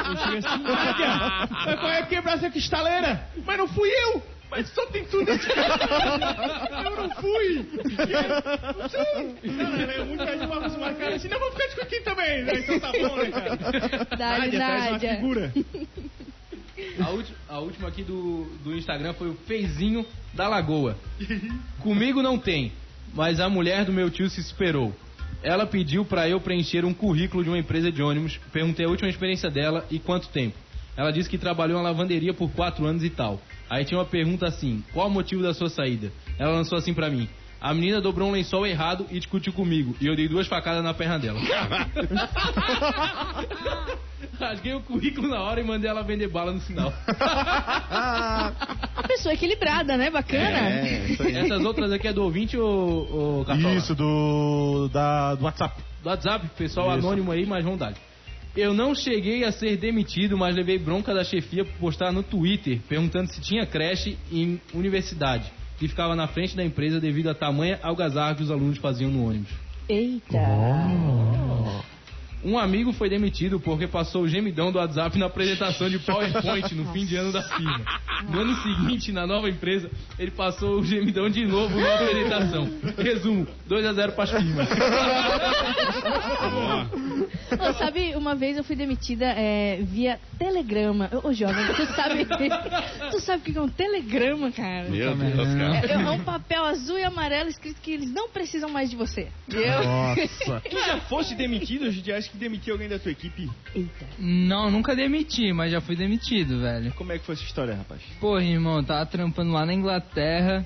[0.03, 3.25] Eu assim, Nádia, mas qual é quebrar essa cristaleira?
[3.45, 4.32] Mas não fui eu!
[4.55, 5.47] Mas só tem tudo aqui.
[6.85, 7.67] Eu não fui!
[8.77, 9.55] Não sei!
[9.57, 12.43] Cara, é muito com uma cara assim, não, vou ficar discutindo também.
[12.43, 12.53] né?
[12.59, 13.57] Então tá bom, né, cara?
[14.05, 15.15] Traz uma Nádia.
[15.15, 15.53] figura.
[16.99, 20.97] A, ulti- a última aqui do, do Instagram foi o Feizinho da Lagoa.
[21.79, 22.71] Comigo não tem,
[23.13, 24.93] mas a mulher do meu tio se superou.
[25.41, 28.39] Ela pediu pra eu preencher um currículo de uma empresa de ônibus.
[28.51, 30.55] Perguntei a última experiência dela e quanto tempo.
[30.95, 33.41] Ela disse que trabalhou na lavanderia por quatro anos e tal.
[33.73, 36.11] Aí tinha uma pergunta assim: qual o motivo da sua saída?
[36.37, 37.27] Ela lançou assim pra mim.
[37.59, 39.95] A menina dobrou um lençol errado e discutiu comigo.
[39.99, 41.39] E eu dei duas facadas na perna dela.
[44.39, 46.93] Rasguei o currículo na hora e mandei ela vender bala no sinal.
[48.95, 50.11] Uma pessoa equilibrada, né?
[50.11, 50.69] Bacana.
[50.69, 51.35] É, isso aí.
[51.35, 53.73] Essas outras aqui é do ouvinte ou, ou Cartola?
[53.73, 55.81] Isso, do, da, do WhatsApp.
[56.03, 57.07] Do WhatsApp, pessoal Isso.
[57.07, 57.93] anônimo aí, mas vamos dar.
[58.55, 62.79] Eu não cheguei a ser demitido, mas levei bronca da chefia por postar no Twitter
[62.87, 67.79] perguntando se tinha creche em universidade, que ficava na frente da empresa devido à tamanha
[67.81, 69.51] algazarra que os alunos faziam no ônibus.
[69.89, 70.39] Eita.
[72.43, 76.91] Um amigo foi demitido porque passou o gemidão do WhatsApp na apresentação de PowerPoint no
[76.91, 77.81] fim de ano da firma.
[78.29, 82.69] No ano seguinte, na nova empresa, ele passou o gemidão de novo na apresentação.
[82.97, 84.67] Resumo, 2 a 0 para as firmas.
[87.59, 91.09] Ô, sabe, uma vez eu fui demitida é, via telegrama.
[91.23, 92.25] Ô, jovem, tu sabe,
[93.11, 94.89] tu sabe o que é um telegrama, cara?
[94.89, 95.87] Meu Deus, cara.
[95.87, 99.29] É, é um papel azul e amarelo escrito que eles não precisam mais de você.
[99.49, 99.83] Eu...
[99.83, 100.61] Nossa.
[100.73, 103.49] Tu já fosse demitido, já acho que demitiu alguém da tua equipe.
[103.73, 104.05] Eita.
[104.17, 106.91] Não, nunca demiti, mas já fui demitido, velho.
[106.93, 108.01] Como é que foi essa história, rapaz?
[108.19, 110.65] Porra, irmão, tava trampando lá na Inglaterra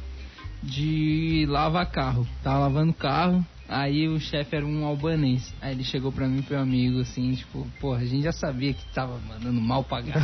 [0.64, 2.26] de lavar carro.
[2.42, 5.54] Tava lavando carro, aí o chefe era um albanês.
[5.62, 8.32] Aí ele chegou pra mim e pro meu amigo, assim, tipo, porra, a gente já
[8.32, 10.18] sabia que tava mandando mal pagar.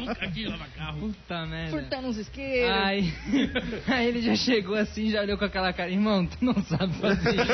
[0.00, 0.28] Nunca
[0.76, 0.98] carro.
[1.00, 1.70] Puta merda.
[1.70, 2.76] Furtando uns isqueiros.
[2.76, 3.12] Aí,
[3.88, 7.34] aí ele já chegou assim, já olhou com aquela cara, irmão, tu não sabe fazer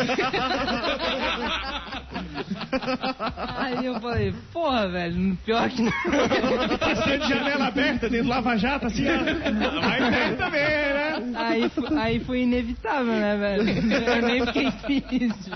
[3.56, 5.92] Aí eu falei, porra, velho, pior que não.
[6.78, 9.18] Passando de janela aberta dentro do Lava Jato, assim, ó.
[9.80, 10.60] Mas é também?
[11.34, 13.68] Aí, aí foi inevitável, né, velho?
[14.10, 15.50] Eu nem fiquei triste.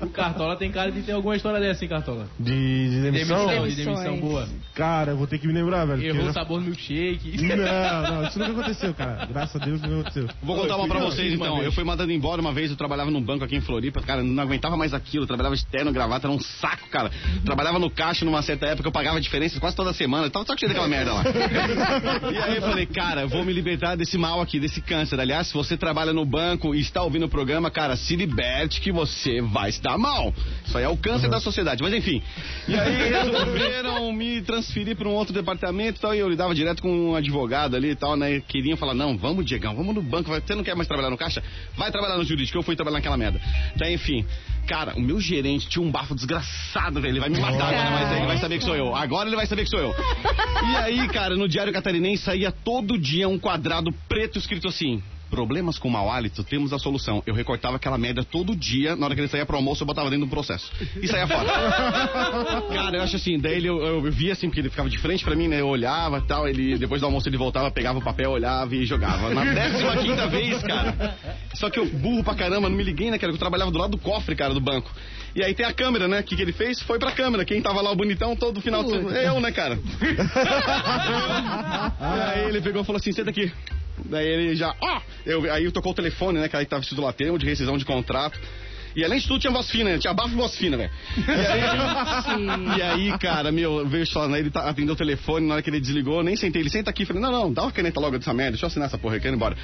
[0.00, 2.26] O Cartola tem cara de ter alguma história dessa, hein, Cartola?
[2.38, 3.46] De, de demissão?
[3.46, 4.48] Demissão, de demissão boa.
[4.74, 5.98] Cara, eu vou ter que me lembrar, velho.
[5.98, 7.36] porque Errou o já- sabor do milkshake.
[7.42, 9.26] Não, não, isso nunca aconteceu, cara.
[9.26, 10.28] Graças a Deus nunca aconteceu.
[10.42, 11.62] Vou contar uma pra vocês então.
[11.62, 14.42] Eu fui mandado embora uma vez, eu trabalhava num banco aqui em Floripa, cara, não
[14.42, 17.10] aguentava mais aquilo, eu trabalhava de terno, gravata, era um saco, cara.
[17.44, 20.56] Trabalhava no caixa numa certa época, eu pagava diferenças quase toda semana, eu tava só
[20.56, 21.24] cheio daquela merda lá.
[22.32, 25.18] E aí eu falei, cara, eu vou me libertar desse mal aqui, desse câncer.
[25.20, 28.90] Aliás, se você trabalha no banco e está ouvindo o programa, cara, se liberte que
[28.90, 30.34] você vai estar mal.
[30.64, 32.22] Isso aí é o câncer da sociedade, mas enfim.
[32.66, 36.82] E aí resolveram me transferir para um outro departamento e tal, e eu lidava direto
[36.82, 38.40] com um advogado ali e tal, né?
[38.40, 41.42] Queriam falar, não, vamos, Diegão, vamos no banco, você não quer mais trabalhar no caixa?
[41.76, 43.40] Vai trabalhar no jurídico, eu fui trabalhar naquela merda.
[43.74, 44.24] Então, enfim,
[44.66, 48.12] cara, o meu gerente tinha um bafo desgraçado, velho, ele vai me matar agora, mas
[48.16, 48.94] ele vai saber que sou eu.
[48.94, 49.94] Agora ele vai saber que sou eu.
[49.94, 55.02] E aí, cara, no Diário Catarinense saía todo dia um quadrado preto escrito assim.
[55.28, 57.20] Problemas com mau hálito, temos a solução.
[57.26, 60.08] Eu recortava aquela merda todo dia, na hora que ele saía pro almoço, eu botava
[60.08, 60.70] dentro do processo.
[61.02, 62.62] E saía fora.
[62.72, 65.24] Cara, eu acho assim, daí ele, eu, eu via assim, porque ele ficava de frente
[65.24, 65.60] pra mim, né?
[65.60, 68.86] Eu olhava e tal, ele, depois do almoço ele voltava, pegava o papel, olhava e
[68.86, 69.34] jogava.
[69.34, 71.16] Na décima quinta vez, cara.
[71.56, 73.32] Só que eu burro pra caramba, não me liguei, né, cara?
[73.32, 74.90] que Eu trabalhava do lado do cofre, cara, do banco.
[75.34, 76.20] E aí tem a câmera, né?
[76.20, 76.80] O que, que ele fez?
[76.80, 77.44] Foi pra câmera.
[77.44, 79.18] Quem tava lá, o bonitão, todo final semana.
[79.18, 79.78] Eu, né, cara?
[81.98, 83.50] E aí ele pegou e falou assim: senta aqui.
[84.04, 86.48] Daí ele já, ó, eu, aí tocou o telefone, né?
[86.48, 88.38] Que aí tava vestido lá, termo de rescisão de contrato.
[88.94, 89.98] E além de tudo tinha voz fina, né?
[89.98, 90.90] Tinha bafo e voz fina, velho.
[91.18, 94.38] E aí, e aí, cara, meu, veio falar, né?
[94.38, 97.04] Ele tá, atendeu o telefone, na hora que ele desligou, nem sentei, ele senta aqui,
[97.04, 99.20] falei, não, não, dá uma caneta logo dessa merda, deixa eu assinar essa porra, eu
[99.20, 99.54] quero ir embora.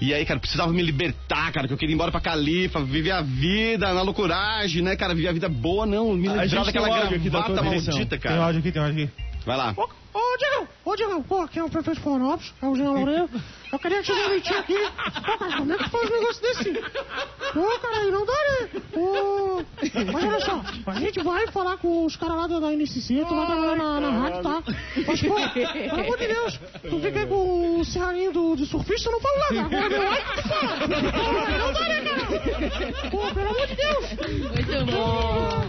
[0.00, 3.10] E aí, cara, precisava me libertar, cara, que eu queria ir embora pra Califa, viver
[3.12, 6.74] a vida na loucuragem, né, cara, viver a vida boa, não, me gente daquela tem
[6.74, 7.94] da gravata demissão.
[7.94, 8.44] maldita, Tem cara.
[8.44, 9.12] áudio aqui, tem áudio aqui.
[9.46, 9.74] Vai lá.
[9.76, 13.28] Ô, Diego, ô, Diego, pô, aqui é o prefeito de Florianópolis, é o Jean Loureiro.
[13.74, 14.76] Eu queria te demitir aqui.
[15.26, 16.72] Pô, cara, como é que tu faz um negócio desse?
[17.52, 18.82] Pô, cara, aí não dá, né?
[18.96, 19.62] Ô,
[20.12, 23.34] mas olha só, a gente vai falar com os caras lá da, da NCC, tu
[23.34, 24.62] vai trabalhar na, na rádio, tá?
[25.04, 29.08] Mas, pô, pelo amor de Deus, tu fica aí com o serraninho do, de surfista,
[29.08, 29.76] eu não falo nada.
[29.76, 30.78] Agora, meu like, tu fala.
[30.78, 33.10] Pô, não dá, né, cara?
[33.10, 34.04] Pô, pelo amor de Deus.
[34.54, 35.64] Muito bom.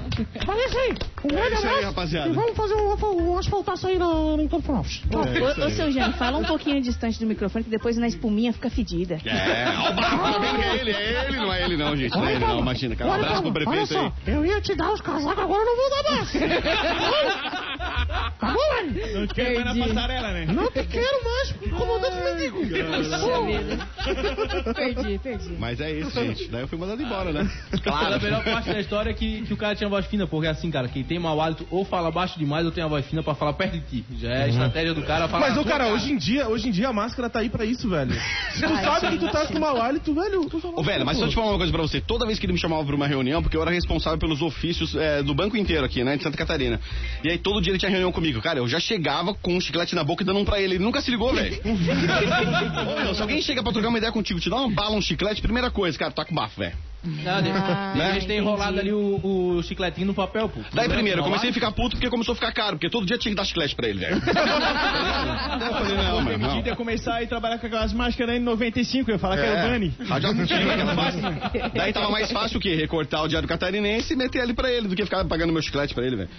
[0.48, 0.90] Mas é isso aí,
[1.24, 1.86] um grande isso aí, abraço.
[1.88, 2.30] rapaziada.
[2.30, 4.06] E vamos fazer um, um asfaltaço aí na,
[4.40, 5.02] em Campo Flores.
[5.12, 8.70] Ô, ô, seu Jean, fala um pouquinho distante do microfone, que depois na espuminha fica
[8.70, 9.20] fedida.
[9.26, 12.28] É, ó, o bafo, tá é ele, é ele, não é ele não, gente, não
[12.28, 14.12] é ele não, imagina, cara, um abraço pro prefeito aí.
[14.28, 17.66] Eu ia te dar os casacos, agora eu não vou dar mais.
[17.86, 19.20] Tá bom, velho?
[19.20, 20.46] Não te quero mais na passarela, né?
[20.46, 22.60] Não te quero mais, comandante mendigo.
[22.60, 24.74] Puxa.
[24.74, 25.56] Perdi, perdi.
[25.60, 27.50] Mas é isso, gente, daí eu fui mandado embora, né?
[27.86, 28.16] Claro.
[28.16, 30.72] A melhor parte da história é que, que o cara tinha voz fina, porque assim,
[30.72, 33.36] cara, quem tem mau hálito ou fala baixo demais ou tem a voz fina pra
[33.36, 34.06] falar perto de ti.
[34.20, 35.50] Já é a estratégia do cara falar.
[35.50, 37.88] Mas, ô, cara, hoje em dia, hoje em dia a máscara tá aí pra isso,
[37.90, 38.14] velho.
[38.54, 40.48] Se tu sabe que tu tá com mau hálito, velho.
[40.76, 42.02] Ô, velho, mas só te falar uma coisa pra você.
[42.02, 44.96] Toda vez que ele me chamava pra uma reunião, porque eu era responsável pelos ofícios
[44.96, 46.80] é, do banco inteiro aqui, né, de Santa Catarina.
[47.24, 48.42] E aí todo dia ele tinha reunião comigo.
[48.42, 50.76] Cara, eu já chegava com um chiclete na boca e dando um pra ele.
[50.76, 51.56] Ele nunca se ligou, velho.
[53.16, 55.70] Se alguém chega pra trocar uma ideia contigo, te dá uma bala, um chiclete, primeira
[55.70, 56.76] coisa, cara, tá com bafo, velho.
[57.06, 57.94] Não, de- Ah,
[58.26, 60.60] tem enrolado ali o, o chicletinho no papel, pô.
[60.74, 63.06] Daí primeiro, eu Mau comecei a ficar puto porque começou a ficar caro, porque todo
[63.06, 64.16] dia tinha que dar chiclete pra ele, velho.
[64.26, 66.26] eu falei, não, mano, não.
[66.26, 69.66] permitido é começar a ir trabalhar com aquelas máscaras N95, eu ia falar que era
[69.68, 69.94] o Dani.
[70.10, 71.52] Ah, já tinha aquela máquina.
[71.76, 72.74] Daí tava mais fácil o quê?
[72.76, 75.94] Recortar o Diário Catarinense e meter ali pra ele, do que ficar pagando meu chiclete
[75.94, 76.30] pra ele, velho.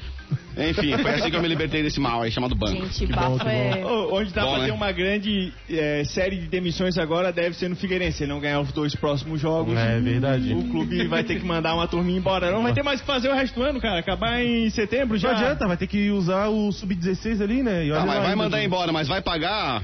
[0.57, 2.87] Enfim, foi assim que eu me libertei desse mal aí, chamado banco.
[2.87, 3.85] Gente, bafo é...
[3.85, 4.67] Ô, Onde dá Bom, pra né?
[4.67, 8.19] ter uma grande é, série de demissões agora deve ser no Figueirense.
[8.19, 10.55] Se não ganhar os dois próximos jogos, É verdade.
[10.55, 12.51] o clube vai ter que mandar uma turminha embora.
[12.51, 13.99] Não vai ter mais o que fazer o resto do ano, cara.
[14.01, 15.29] Acabar em setembro já.
[15.33, 17.85] Não adianta, vai ter que usar o sub-16 ali, né?
[17.85, 19.83] E Tá, mas lá vai mandar embora, mas vai pagar.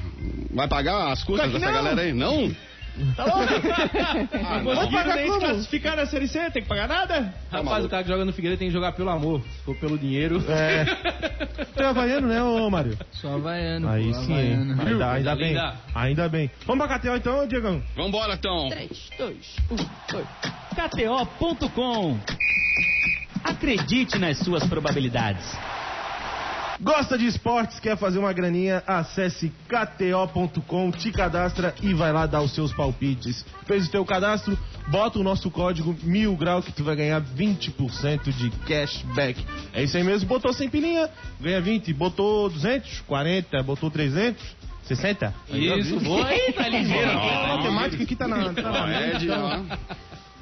[0.54, 1.72] Vai pagar as custas dessa não.
[1.72, 2.12] galera aí?
[2.12, 2.50] Não?
[3.16, 3.42] Tá louco?
[4.44, 7.32] Ah, conseguiram nem se classificar na Série C, tem que pagar nada?
[7.50, 9.40] Rapaz, o cara que joga no Figueiredo tem que jogar pelo amor.
[9.42, 10.42] Se for pelo dinheiro.
[10.48, 10.84] É.
[11.74, 12.98] Tu é havaiano, né, ô Mário?
[13.12, 13.88] Sou havaiano.
[13.88, 14.52] Aí pô, sim, hein?
[14.54, 14.72] havaiano.
[14.72, 15.48] Ainda, ainda Coisa bem.
[15.48, 15.74] linda.
[15.94, 16.50] Ainda bem.
[16.66, 17.82] Vamos pra KTO então, Diegão?
[17.96, 18.68] Vambora, então.
[18.68, 20.26] 3, 2, 1, 2.
[20.74, 22.18] KTO.com.
[23.44, 25.44] Acredite nas suas probabilidades.
[26.82, 28.82] Gosta de esportes, quer fazer uma graninha?
[28.84, 33.46] Acesse kto.com, te cadastra e vai lá dar os seus palpites.
[33.66, 34.58] Fez o teu cadastro?
[34.88, 39.46] Bota o nosso código mil grau que tu vai ganhar 20% de cashback.
[39.72, 41.08] É isso aí mesmo, botou 100 pilinha,
[41.40, 44.42] ganha 20, botou 200, 40, botou 300,
[44.82, 45.32] 60?
[45.50, 47.10] Isso, boa tá ligeiro.
[47.12, 48.52] A matemática aqui tá na...
[48.52, 49.28] Tá na é de-.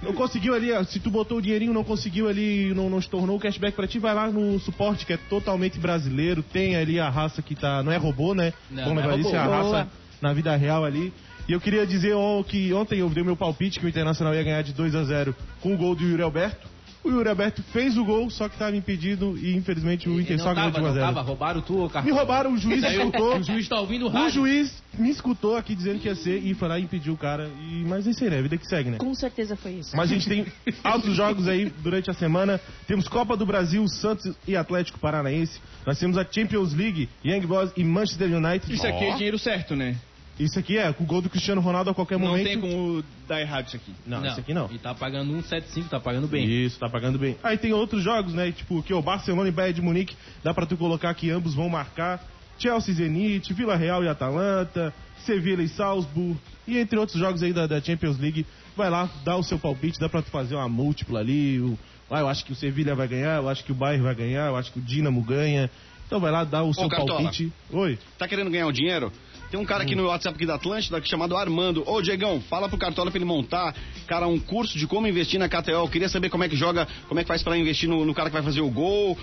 [0.03, 3.37] Não conseguiu ali, ó, se tu botou o dinheirinho, não conseguiu ali, não, não estornou
[3.37, 7.11] o cashback pra ti, vai lá no suporte que é totalmente brasileiro, tem ali a
[7.11, 8.53] raça que tá, não é robô, né?
[8.71, 9.73] Não, Como não é eu disse, é a robô.
[9.73, 9.89] raça
[10.21, 11.13] na vida real ali.
[11.49, 14.43] E eu queria dizer ó, que ontem eu dei meu palpite que o Internacional ia
[14.43, 16.69] ganhar de 2 a 0 com o gol do Yuri Alberto.
[17.03, 20.45] O Yuri Alberto fez o gol, só que estava impedido e infelizmente o Inter Não
[20.45, 21.07] só ganhou de 1 a não 0.
[21.07, 23.37] tava, roubaram tu, ô Me roubaram, o juiz o- escutou.
[23.39, 24.31] O juiz tá ouvindo o O rádio.
[24.33, 27.49] juiz me escutou aqui dizendo que ia ser e foi lá e impediu o cara.
[27.71, 28.39] E, mas é isso aí, né?
[28.39, 28.99] A vida que segue, né?
[28.99, 29.97] Com certeza foi isso.
[29.97, 30.47] Mas a gente tem
[30.85, 32.61] altos jogos aí durante a semana.
[32.87, 35.59] Temos Copa do Brasil, Santos e Atlético Paranaense.
[35.87, 38.71] Nós temos a Champions League, Young Boys e Manchester United.
[38.75, 39.97] Isso aqui é dinheiro certo, né?
[40.41, 42.47] Isso aqui é com o gol do Cristiano Ronaldo a qualquer Não momento.
[42.47, 43.93] tem como dar errado isso aqui.
[44.07, 44.71] Não, isso aqui não.
[44.73, 46.49] E tá pagando 175, tá pagando bem.
[46.49, 47.37] Isso, tá pagando bem.
[47.43, 48.51] Aí tem outros jogos, né?
[48.51, 51.69] Tipo, que o Barcelona e Bayern de Munique, dá pra tu colocar que ambos vão
[51.69, 52.25] marcar.
[52.59, 54.93] Chelsea e Zenit, Vila Real e Atalanta,
[55.25, 58.47] Sevilla e Salzburg, e entre outros jogos aí da, da Champions League.
[58.77, 61.61] Vai lá, dá o seu palpite, dá pra tu fazer uma múltipla ali.
[61.61, 61.79] O,
[62.11, 64.47] ah, eu acho que o Sevilla vai ganhar, eu acho que o Bayern vai ganhar,
[64.49, 65.71] eu acho que o Dinamo ganha.
[66.07, 67.23] Então vai lá, dá o seu Cartola.
[67.23, 67.53] palpite.
[67.71, 67.99] Oi.
[68.19, 69.13] Tá querendo ganhar o dinheiro?
[69.51, 71.83] Tem um cara aqui no WhatsApp aqui da Atlântida aqui chamado Armando.
[71.89, 73.75] Ô, Diegão, fala pro Cartola pra ele montar,
[74.07, 75.71] cara, um curso de como investir na KTO.
[75.73, 78.15] Eu queria saber como é que joga, como é que faz pra investir no, no
[78.15, 79.19] cara que vai fazer o gol.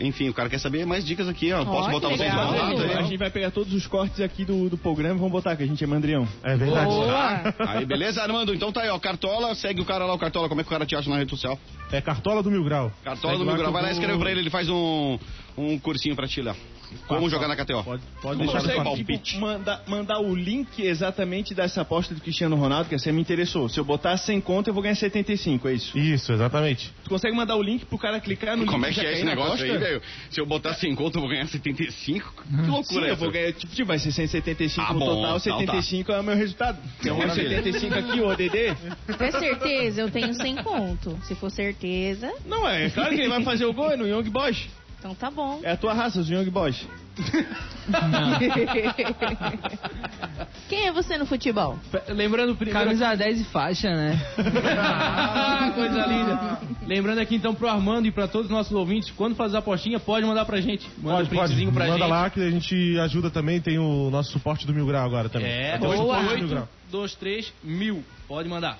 [0.00, 1.66] Enfim, o cara quer saber mais dicas aqui, ó.
[1.66, 2.46] Posso Ó, botar que vocês legal.
[2.52, 3.04] no contato A aí?
[3.08, 5.66] gente vai pegar todos os cortes aqui do, do programa e vamos botar que a
[5.66, 6.26] gente é mandrião.
[6.42, 6.86] É verdade.
[6.86, 7.54] Boa!
[7.58, 8.54] Aí, beleza, Armando?
[8.54, 8.98] Então tá aí, ó.
[8.98, 10.48] Cartola, segue o cara lá, o Cartola.
[10.48, 11.58] Como é que o cara te acha na rede social?
[11.90, 12.90] É Cartola do Mil Grau.
[13.04, 13.70] Cartola Segue do Mil Grau.
[13.70, 15.18] Vai lá, vou- escreve pra ele, ele faz um,
[15.56, 16.54] um cursinho pra ti lá.
[17.06, 17.82] Como jogar na KTO.
[17.82, 19.22] Pode, pode deixar consegue, palpite.
[19.22, 23.68] Tipo, mandar, mandar o link exatamente dessa aposta do Cristiano Ronaldo, que essa me interessou.
[23.68, 25.98] Se eu botar 100 conto, eu vou ganhar 75, é isso?
[25.98, 26.92] Isso, exatamente.
[27.04, 29.24] Tu consegue mandar o link pro cara clicar no Como link é que é esse
[29.24, 30.02] negócio aí, velho?
[30.30, 32.32] Se eu botar 100 conto, eu vou ganhar 75?
[32.32, 35.36] Que Sim, loucura é eu vou ganhar, tipo, vai ser 175 Ah, no bom, total,
[35.38, 36.78] então 75 é o meu resultado.
[37.00, 37.62] Tem um Maravilha.
[37.62, 38.74] 75 aqui, ô Dedê.
[38.74, 41.18] Se é certeza, eu tenho 100 conto.
[41.22, 44.28] Se for certeza, Não, é claro que ele vai fazer o gol, é no Young
[44.30, 44.68] Boys.
[45.02, 45.58] Então tá bom.
[45.64, 46.86] É a tua raça, os Young Boys.
[50.68, 51.76] Quem é você no futebol?
[52.08, 52.78] Lembrando primeiro...
[52.78, 54.16] Camisa 10 e faixa, né?
[54.78, 56.60] Ah, coisa linda.
[56.86, 59.98] Lembrando aqui então pro Armando e pra todos os nossos ouvintes, quando fazer a apostinha,
[59.98, 60.88] pode mandar pra gente.
[60.98, 61.48] Manda Pode, um pode.
[61.48, 62.08] printzinho pra Manda gente.
[62.10, 63.60] lá que a gente ajuda também.
[63.60, 65.50] Tem o nosso suporte do Mil Grau agora também.
[65.50, 66.68] É, Vai ter o suporte do Mil 8, Grau.
[66.92, 68.04] 2, 3, mil.
[68.28, 68.78] Pode mandar.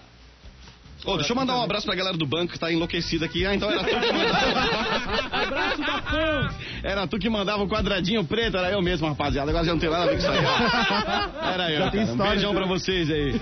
[1.04, 3.44] Ô, deixa eu mandar um abraço pra galera do banco que tá enlouquecida aqui.
[3.44, 5.30] Ah, então era tu que mandava.
[5.32, 6.54] Abraço da fã.
[6.84, 9.50] Era tu que mandava o quadradinho preto, era eu mesmo, rapaziada.
[9.50, 10.38] Agora já não tem nada a ver com isso aí.
[10.44, 11.48] ó.
[11.48, 11.96] Era eu, cara.
[11.98, 13.40] Um história, beijão pra vocês aí.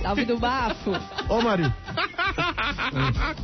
[0.00, 0.92] Salve do bafo.
[1.28, 1.72] Ô, Mário.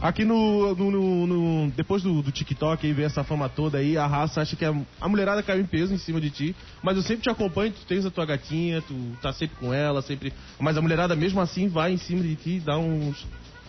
[0.00, 3.96] Aqui no, no- no- no- Depois do, do TikTok aí, ver essa fama toda aí,
[3.96, 6.56] a raça acha que a, a mulherada caiu em peso em cima de ti.
[6.82, 10.00] Mas eu sempre te acompanho, tu tens a tua gatinha, tu tá sempre com ela,
[10.02, 10.32] sempre.
[10.58, 13.26] Mas a mulherada mesmo assim vai em cima de ti e dá uns.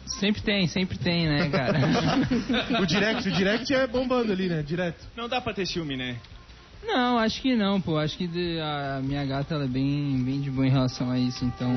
[0.09, 1.79] Sempre tem, sempre tem, né, cara?
[2.81, 4.61] O direct, o direct é bombando ali, né?
[4.63, 5.07] Direto.
[5.15, 6.17] Não dá pra ter ciúme, né?
[6.81, 7.97] Não, acho que não, pô.
[7.97, 8.27] Acho que
[8.59, 11.43] a minha gata ela é bem, bem de boa em relação a isso.
[11.45, 11.69] Então,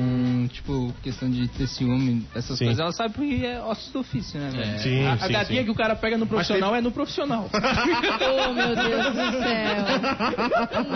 [0.51, 2.65] tipo, questão de ter ciúme, essas Sim.
[2.65, 4.79] coisas, ela sabe porque é ossos do ofício, né, velho?
[4.79, 5.65] Sim, a, a sim, gatinha sim.
[5.65, 7.49] que o cara pega no profissional é no profissional.
[8.45, 9.85] Oh, meu Deus do céu.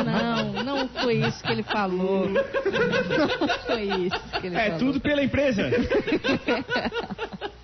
[0.05, 2.28] Não, não foi isso que ele falou.
[2.30, 4.80] Não foi isso que ele É falou.
[4.80, 5.64] tudo pela empresa.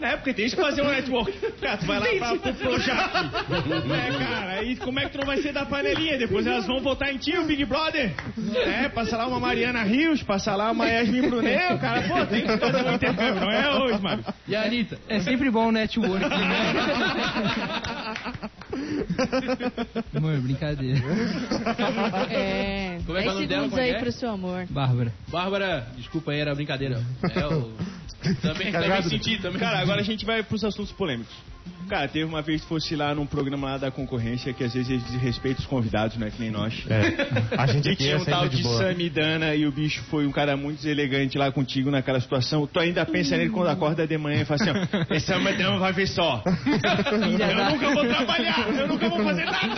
[0.00, 1.32] É, porque tem que fazer um network.
[1.60, 3.00] Cara, tu vai lá pra, pro Projac.
[3.00, 6.18] É, cara, aí como é que tu não vai ser da panelinha?
[6.18, 8.12] Depois elas vão votar em ti, o Big Brother.
[8.54, 12.42] É, passa lá uma Mariana Rios, passa lá uma Yasmin Brunet, o cara, pô, tem
[12.42, 14.24] que fazer um intercâmbio, não é hoje, mano.
[14.46, 14.98] E a Anitta?
[15.08, 16.36] É sempre bom o network, né?
[20.14, 21.00] Amor, brincadeira.
[22.30, 23.82] É, Como é que é o 10 nome dela?
[23.82, 23.98] aí é?
[23.98, 24.66] pro seu amor.
[24.70, 25.12] Bárbara.
[25.28, 27.02] Bárbara, desculpa aí, era brincadeira.
[27.34, 27.72] É o...
[28.40, 29.60] Também, também senti, também.
[29.60, 31.34] Cara, agora a gente vai pros assuntos polêmicos.
[31.88, 34.90] Cara, teve uma vez que fosse lá num programa lá da concorrência que às vezes
[34.90, 36.30] eles desrespeitam os convidados, né?
[36.30, 36.74] Que nem nós.
[36.88, 37.56] É.
[37.56, 38.62] A gente E tinha é um tal de de.
[38.64, 42.66] Samidana e o bicho foi um cara muito deselegante lá contigo naquela situação.
[42.66, 45.92] Tu ainda pensa nele quando acorda de manhã e fala assim, ó, esse Samidana vai
[45.92, 46.42] ver só.
[46.44, 49.76] eu nunca vou trabalhar, eu nunca vou fazer nada.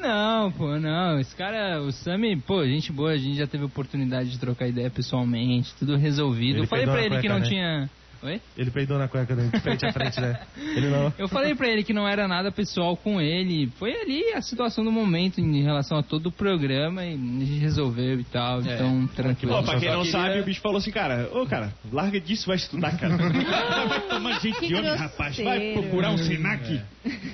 [0.00, 1.18] Não, pô, não.
[1.18, 4.90] Esse cara, o Sammy, pô, gente boa, a gente já teve oportunidade de trocar ideia
[4.90, 6.56] pessoalmente, tudo resolvido.
[6.56, 7.46] Ele Eu falei pra ele que não né?
[7.46, 7.90] tinha.
[8.22, 8.40] Oi?
[8.56, 9.48] Ele peidou na cueca né?
[9.52, 10.40] de frente a frente, né?
[10.58, 11.12] Ele não.
[11.16, 13.70] Eu falei pra ele que não era nada pessoal com ele.
[13.78, 17.58] Foi ali a situação do momento em relação a todo o programa e a gente
[17.60, 18.60] resolveu e tal.
[18.62, 18.74] É.
[18.74, 19.54] Então, tranquilo.
[19.54, 22.46] Pô, pra quem não queria- sabe, o bicho falou assim, cara, ô cara, larga disso,
[22.46, 23.16] vai estudar, cara.
[23.88, 25.36] vai tomar Que de homem, rapaz.
[25.38, 26.80] Vai procurar um Senac.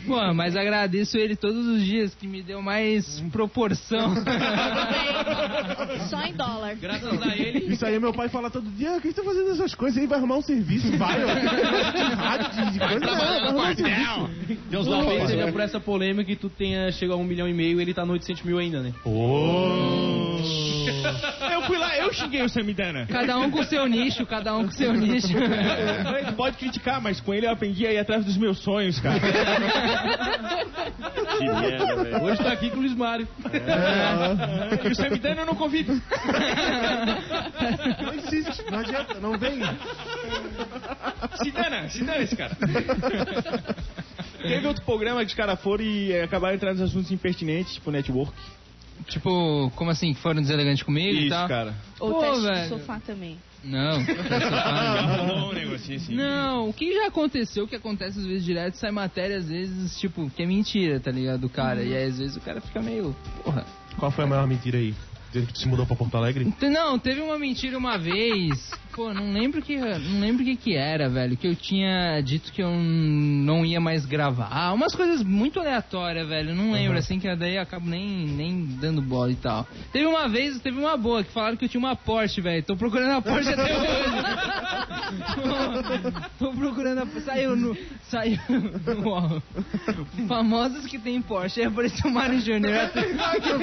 [0.07, 4.15] Pô, mas agradeço ele todos os dias, que me deu mais proporção.
[6.11, 6.75] Só em dólar.
[6.77, 7.73] Graças a ele.
[7.73, 10.07] Isso aí meu pai fala todo dia, "Ah, que você tá fazendo essas coisas aí?
[10.07, 11.29] Vai arrumar um serviço, vai, ó.
[12.15, 13.07] Rádio, de, coisa,
[13.75, 14.31] serviço.
[14.71, 17.79] Deus talvez seja por essa polêmica que tu tenha chegado a um milhão e meio
[17.79, 18.93] e ele tá no 800 mil ainda, né?
[21.53, 23.07] Eu fui lá, eu xinguei o Samidana.
[23.07, 25.29] Cada um com seu nicho, cada um com seu nicho.
[26.27, 29.21] Tu pode criticar, mas com ele eu aprendi a ir atrás dos meus sonhos, cara.
[31.39, 32.25] Que merda, velho.
[32.25, 33.29] Hoje tá aqui com o Luiz Mário.
[33.53, 34.89] É.
[34.89, 35.93] E o Samidana eu não convido.
[38.03, 39.61] Não insiste, não adianta, não vem.
[41.43, 42.57] Se dana, se dana esse cara.
[44.41, 47.91] Teve outro programa que os caras foram e eh, acabaram entrando nos assuntos impertinentes, tipo
[47.91, 48.33] network.
[49.09, 51.49] tipo, como assim, foram deselegantes comigo e Isso, tal?
[51.49, 51.75] cara.
[51.99, 52.63] Ou Pô, teste velho.
[52.63, 53.39] de sofá também.
[53.65, 54.05] Não.
[55.27, 56.15] Rolou um negocinho assim.
[56.15, 59.99] Não, o que já aconteceu, o que acontece às vezes direto, sai matéria às vezes,
[59.99, 61.41] tipo, que é mentira, tá ligado?
[61.41, 61.83] Do cara.
[61.83, 63.17] E aí às vezes o cara fica meio.
[63.43, 63.65] Porra.
[63.99, 64.95] Qual foi a maior mentira aí?
[65.35, 66.55] Dizendo que tu se mudou pra Porto Alegre?
[66.61, 68.71] Não, teve uma mentira uma vez.
[68.93, 71.37] Pô, não lembro que não lembro o que que era, velho.
[71.37, 74.49] Que eu tinha dito que eu não ia mais gravar.
[74.53, 76.55] Ah, umas coisas muito aleatórias, velho.
[76.55, 79.67] Não lembro, assim, que daí eu acabo nem, nem dando bola e tal.
[79.93, 82.63] Teve uma vez, teve uma boa, que falaram que eu tinha uma Porsche, velho.
[82.63, 84.94] Tô procurando a Porsche até hoje.
[86.39, 87.77] Tô procurando a Saiu no.
[88.11, 89.43] Saiu no.
[90.29, 91.61] Famosos que tem Porsche.
[91.61, 92.73] Aí apareceu o Mário Júnior.
[92.73, 93.01] Eu até-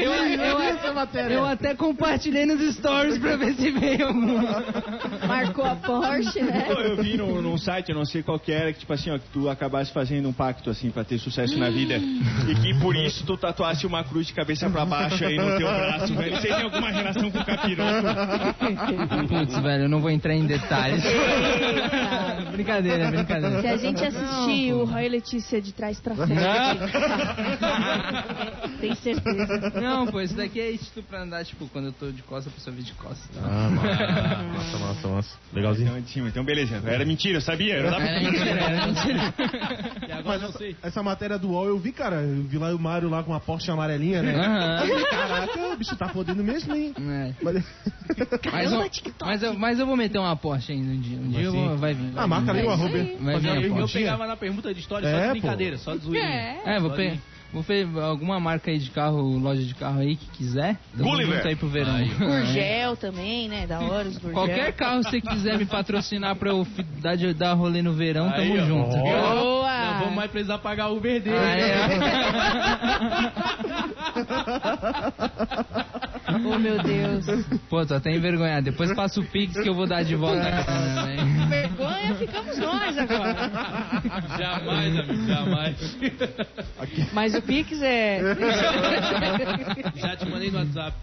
[0.01, 4.63] Eu, eu, eu até compartilhei nos stories pra ver se veio alguma.
[5.27, 6.61] Marcou a Porsche, né?
[6.67, 9.09] Pô, eu vi num, num site, eu não sei qual que era, que tipo assim,
[9.11, 11.95] ó, que tu acabasse fazendo um pacto assim pra ter sucesso na vida.
[11.97, 15.67] E que por isso tu tatuasse uma cruz de cabeça pra baixo aí no teu
[15.67, 16.35] braço, velho.
[16.37, 18.07] Você tem alguma relação com o capiroto?
[19.27, 21.03] Putz, velho, eu não vou entrar em detalhes.
[22.51, 23.61] brincadeira, brincadeira.
[23.61, 26.33] Se a gente assistir o Roy Letícia de trás pra frente,
[28.79, 29.71] tem certeza.
[29.81, 32.55] Não, pô, isso daqui é isso pra andar, tipo, quando eu tô de costas, a
[32.55, 33.29] pessoa vê de costas.
[33.35, 33.41] Tá?
[33.43, 33.69] Ah,
[34.53, 35.37] massa, massa, massa.
[35.53, 35.97] Legalzinho.
[35.97, 36.29] Então, cima.
[36.29, 36.81] então beleza.
[36.85, 37.75] Era mentira, eu sabia.
[37.75, 38.03] Eu tava...
[38.03, 39.33] Era mentira, era mentira.
[40.07, 40.75] E agora eu não sei.
[40.81, 42.17] Essa matéria do UOL eu vi, cara.
[42.21, 44.33] Eu vi lá o Mário lá com uma Porsche amarelinha, né?
[44.33, 46.93] Eu falei, Caraca, o bicho tá fodendo mesmo, hein?
[46.97, 47.33] É.
[47.41, 47.63] Mas...
[48.51, 48.89] Mas, eu,
[49.21, 51.19] mas, eu, mas eu vou meter uma Porsche ainda um dia.
[51.21, 52.11] Um dia eu vou, vai vir.
[52.15, 52.97] Ah, marca ali o É arroba.
[53.19, 55.31] Vai vir Eu, pegava na pergunta de história só É, de pô.
[55.31, 56.25] brincadeira, só de zoeira.
[56.27, 56.59] É.
[56.65, 57.17] É, vou pegar.
[57.53, 60.77] Vou ver alguma marca aí de carro, loja de carro aí que quiser.
[60.95, 61.45] Gulliver.
[61.45, 61.97] aí pro verão.
[62.17, 63.67] Gurgel também, né?
[63.67, 64.31] Da hora os Gurgel.
[64.33, 66.65] Qualquer carro que você quiser me patrocinar pra eu
[67.01, 68.65] dar, de- dar rolê no verão, Aí, tamo ó.
[68.65, 68.95] junto.
[68.95, 69.91] Boa!
[69.91, 71.35] Não vamos mais precisar pagar o Uber dele.
[71.37, 71.51] Ah,
[75.85, 75.90] é.
[76.33, 77.25] Oh, meu Deus.
[77.69, 78.63] Pô, tô até envergonhado.
[78.63, 80.41] Depois passa o Pix que eu vou dar de volta.
[80.41, 81.17] Né?
[81.49, 83.49] Vergonha ficamos nós agora.
[84.37, 85.97] Jamais, amigo, jamais.
[87.13, 88.21] Mas o Pix é...
[89.95, 90.97] Já te mandei no WhatsApp.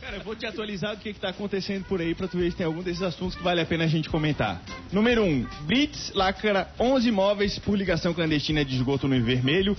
[0.00, 2.50] Cara, eu vou te atualizar do que, que tá acontecendo por aí pra tu ver
[2.50, 4.60] se tem algum desses assuntos que vale a pena a gente comentar.
[4.92, 5.26] Número 1.
[5.26, 9.76] Um, Blitz lacra 11 imóveis por ligação clandestina de esgoto no Vermelho.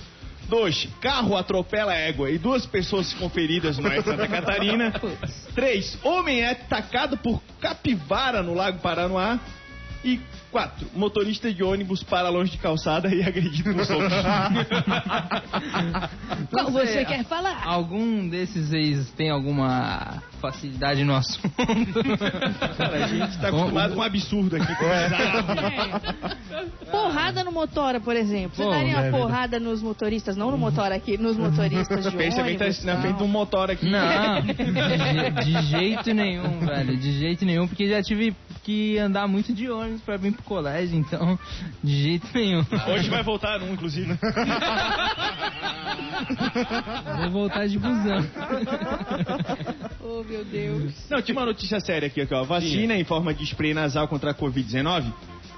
[0.48, 0.88] 2.
[1.00, 4.92] Carro atropela égua e duas pessoas ficam feridas no oeste de Santa Catarina.
[5.54, 5.98] 3.
[6.02, 9.38] Homem é atacado por capivara no Lago Paranoá.
[10.04, 10.20] E
[10.54, 10.86] 4.
[10.94, 14.06] Motorista de ônibus para longe de calçada e é agredido por socos.
[16.48, 17.60] Qual você quer falar?
[17.64, 21.50] Algum desses ex tem alguma facilidade no assunto?
[22.76, 24.72] Cara, a gente tá acostumado com um absurdo aqui.
[24.76, 24.84] Com
[26.88, 28.54] Porrada no motora, por exemplo.
[28.54, 32.12] Você Pô, daria uma é porrada nos motoristas, não no motora aqui, nos motoristas de
[32.16, 32.84] Pensa bem, tá ônibus.
[32.84, 33.02] na tal.
[33.02, 33.90] frente de um motor aqui.
[33.90, 34.54] Não, de,
[35.44, 36.96] de jeito nenhum, velho.
[36.96, 40.96] De jeito nenhum, porque já tive que andar muito de ônibus pra vir pro colégio,
[40.98, 41.38] então,
[41.82, 42.64] de jeito nenhum.
[42.88, 44.16] Hoje vai voltar um, inclusive.
[47.22, 48.24] Vou voltar de busão.
[50.06, 50.92] Oh, meu Deus.
[51.10, 52.44] Não, tinha uma notícia séria aqui, aqui ó.
[52.44, 55.10] Vacina em forma de spray nasal contra a Covid-19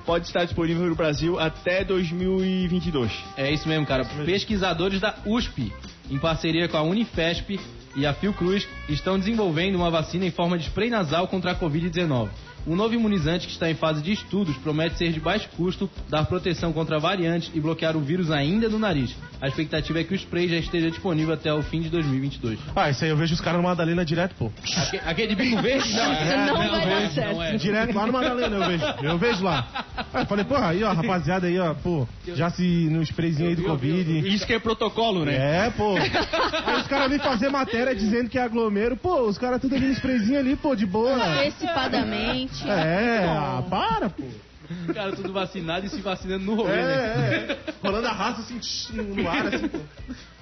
[0.06, 3.12] pode estar disponível no Brasil até 2022.
[3.36, 4.04] É isso mesmo, cara.
[4.24, 5.72] Pesquisadores da USP,
[6.08, 7.58] em parceria com a Unifesp
[7.96, 12.30] e a Fiocruz, estão desenvolvendo uma vacina em forma de spray nasal contra a Covid-19.
[12.66, 16.24] O novo imunizante que está em fase de estudos promete ser de baixo custo, dar
[16.26, 19.14] proteção contra variantes e bloquear o vírus ainda no nariz.
[19.40, 22.58] A expectativa é que o spray já esteja disponível até o fim de 2022.
[22.74, 24.50] Ah, isso aí eu vejo os caras no Madalena direto, pô.
[24.76, 25.92] Aque- Aquele de bico verde?
[25.92, 26.06] Não,
[26.46, 27.42] Não vai dar não certo.
[27.42, 27.56] é.
[27.56, 28.84] Direto lá no Madalena eu vejo.
[29.02, 29.84] Eu vejo lá.
[30.12, 33.54] Aí eu falei, porra, aí ó, rapaziada aí, ó, pô, já se no sprayzinho aí
[33.56, 34.26] do Covid.
[34.28, 35.66] Isso que é protocolo, né?
[35.66, 35.96] É, pô.
[35.96, 38.96] Aí os caras vêm fazer matéria dizendo que é aglomero.
[38.96, 41.14] Pô, os caras tudo ali no sprayzinho ali, pô, de boa.
[41.14, 42.55] Antecipadamente.
[42.64, 44.22] É, ah, para, pô.
[44.92, 47.56] Cara, tudo vacinado e se vacinando no rolê, É, né?
[47.82, 47.86] é.
[47.86, 49.78] Rolando a raça assim, tch, no ar, assim, pô.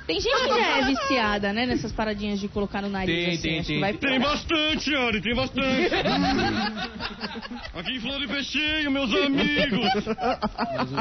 [0.06, 3.40] Tem gente que já é viciada, né, nessas paradinhas de colocar no nariz, Tem, assim.
[3.42, 3.76] tem, acho tem.
[3.76, 5.94] que vai Tem bastante, Ari, tem bastante.
[7.74, 9.80] Aqui em Floripa é cheio, meus amigos.
[10.76, 10.92] Mas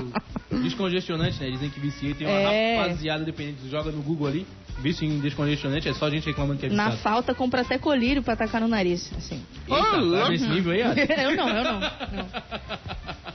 [0.51, 1.51] o descongestionante, né?
[1.51, 2.77] Dizem que vicia tem uma É.
[2.77, 3.69] rapaziada dependente.
[3.69, 4.45] Joga no Google ali,
[4.79, 7.01] vício em descongestionante, é só gente reclamando que é Na viciado.
[7.01, 9.41] falta, compra até colírio pra tacar no nariz, assim.
[9.67, 9.81] Eita,
[10.23, 10.93] tá nesse nível aí, ó.
[11.21, 11.79] eu não, eu não.
[11.79, 11.89] não.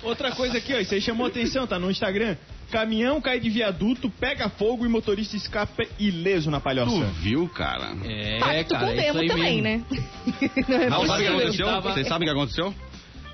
[0.03, 2.37] Outra coisa aqui, ó, isso aí chamou atenção, tá no Instagram.
[2.71, 7.05] Caminhão cai de viaduto, pega fogo e motorista escapa ileso na Tu palhoça.
[7.21, 7.93] viu, cara?
[8.05, 9.87] É, Pacto cara, com é isso Demo também, mesmo.
[9.91, 10.01] né?
[10.69, 11.67] Não é Não, sabe o que aconteceu?
[11.67, 12.75] Tava- Vocês sabem o que aconteceu?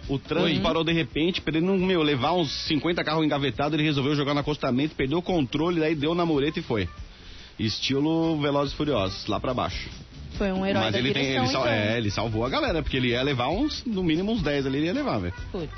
[0.08, 0.62] O trânsito Oi.
[0.62, 4.34] parou de repente, pra ele não, meu, levar uns 50 carros engavetados, ele resolveu jogar
[4.34, 6.86] no acostamento, perdeu o controle, daí deu na mureta e foi.
[7.58, 9.88] Estilo Velozes e Furiosos, lá pra baixo.
[10.36, 11.72] Foi um herói Mas da ele, tem, direção, ele, sal- então.
[11.72, 14.78] é, ele salvou a galera, porque ele ia levar uns, no mínimo uns 10 ali,
[14.78, 15.34] ele ia levar, velho.
[15.52, 15.70] Putz.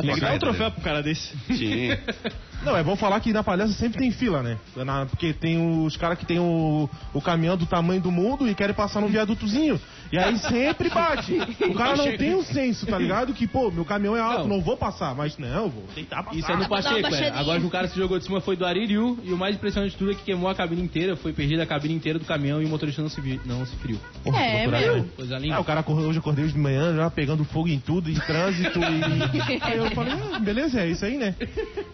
[0.00, 1.36] Tem que dar um troféu pro cara desse.
[1.48, 1.90] Sim.
[2.62, 4.58] Não, é bom falar que na palhaça sempre tem fila, né?
[4.76, 8.54] Na- porque tem os caras que tem o, o caminhão do tamanho do mundo e
[8.54, 9.80] querem passar no viadutozinho.
[10.12, 11.34] E aí sempre bate.
[11.68, 13.32] O cara não tem um senso, tá ligado?
[13.32, 14.56] Que, pô, meu caminhão é alto, Não.
[14.56, 15.14] não, vou passar.
[15.14, 16.36] Mas não, vou tentar passar.
[16.38, 17.28] Isso é no Pacheco, é.
[17.30, 19.92] Agora que o cara se jogou de cima foi do Aririu e o mais impressionante
[19.92, 22.60] de tudo é que queimou a cabine inteira, foi perdida a cabine inteira do caminhão
[22.60, 23.98] e o motorista não se, vi, não se feriu.
[24.24, 24.96] Porra, É, meu.
[24.96, 25.04] né?
[25.16, 25.60] Coisa Ah, linda.
[25.60, 28.14] o cara acordou- hoje eu acordei hoje de manhã já pegando fogo em tudo, em
[28.14, 29.60] trânsito e.
[29.62, 31.34] Aí eu falei, ah, beleza, é isso aí, né?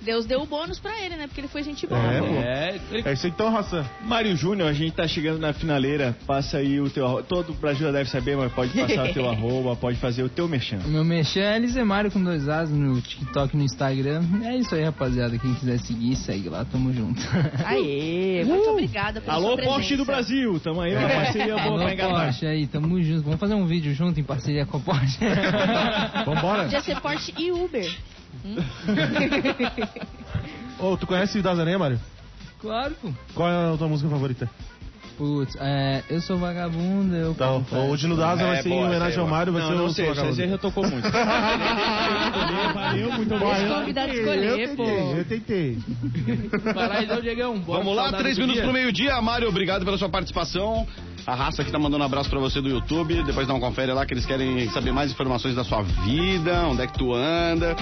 [0.00, 1.26] Deus deu o bônus pra ele, né?
[1.26, 2.00] Porque ele foi gente boa.
[2.00, 2.26] É, pô.
[2.26, 3.84] É, ele- É isso então, Hassan.
[4.04, 6.16] Mário Júnior, a gente tá chegando na finaleira.
[6.26, 7.22] Passa aí o teu arroba.
[7.22, 10.28] Todo o Brasil já deve saber, mas pode passar o teu arroba, pode fazer o
[10.28, 10.78] teu merchan.
[10.84, 14.22] O meu mexer é Elisemário com dois As no TikTok e no Instagram.
[14.44, 15.36] É isso aí, rapaziada.
[15.38, 17.20] Quem quiser seguir, segue lá, tamo junto.
[17.64, 19.56] Aê, muito obrigada pela Alô.
[19.58, 20.58] Porsche do Brasil.
[20.60, 22.24] Tamo aí, uma parceria boa Alô, pra enganar.
[22.26, 23.22] Porsche aí, tamo junto.
[23.24, 25.18] Vamos fazer um vídeo junto em parceria com a Porsche.
[26.24, 26.62] Vambora.
[26.64, 27.90] Podia ser Porsche e Uber.
[30.78, 32.00] Ô, tu conhece o Dazané, Mário?
[32.60, 33.10] claro, pô.
[33.34, 34.50] Qual é a tua música favorita?
[35.16, 37.30] Putz, é, eu sou vagabundo, eu.
[37.30, 39.68] Então, hoje no Daza vai É, ser boa, em homenagem aí, ao Mário, vai Não,
[39.70, 40.08] ser não o sei,
[40.44, 41.08] aí já tocou muito.
[42.74, 43.74] Valeu, muito Deixa o bom.
[43.80, 44.84] convidado escolher, pô.
[44.84, 45.78] Eu tentei.
[46.74, 47.62] Vai lá então, Diegão.
[47.62, 48.64] Vamos lá, três minutos dia.
[48.64, 49.20] pro meio-dia.
[49.22, 50.86] Mário, obrigado pela sua participação.
[51.26, 53.22] A raça que tá mandando um abraço pra você do YouTube.
[53.24, 56.82] Depois dá um confere lá que eles querem saber mais informações da sua vida, onde
[56.82, 57.74] é que tu anda.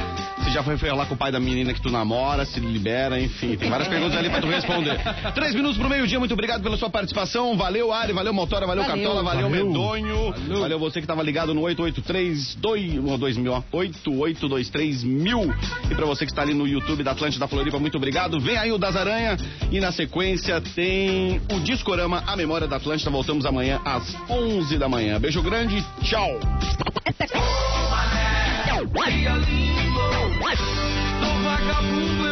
[0.42, 3.56] Se já foi falar com o pai da menina que tu namora, se libera, enfim.
[3.56, 4.98] Tem várias perguntas ali pra tu responder.
[5.34, 7.54] Três minutos pro meio-dia, muito obrigado pela sua participação.
[7.56, 9.04] Valeu, Ari, valeu, Motora, valeu, Valeu.
[9.04, 9.66] Cartola, valeu, Valeu.
[9.66, 10.34] Medonho.
[10.60, 10.78] Valeu.
[10.78, 15.54] você que tava ligado no 883 2000, ó, 8823 mil.
[15.90, 18.40] E pra você que está ali no YouTube da Atlântida Floripa, muito obrigado.
[18.40, 19.36] Vem aí o Das Aranha
[19.70, 23.10] e na sequência tem o Discorama, a memória da Atlântida.
[23.34, 25.18] Voltamos amanhã às 11 da manhã.
[25.18, 26.38] Beijo grande, tchau.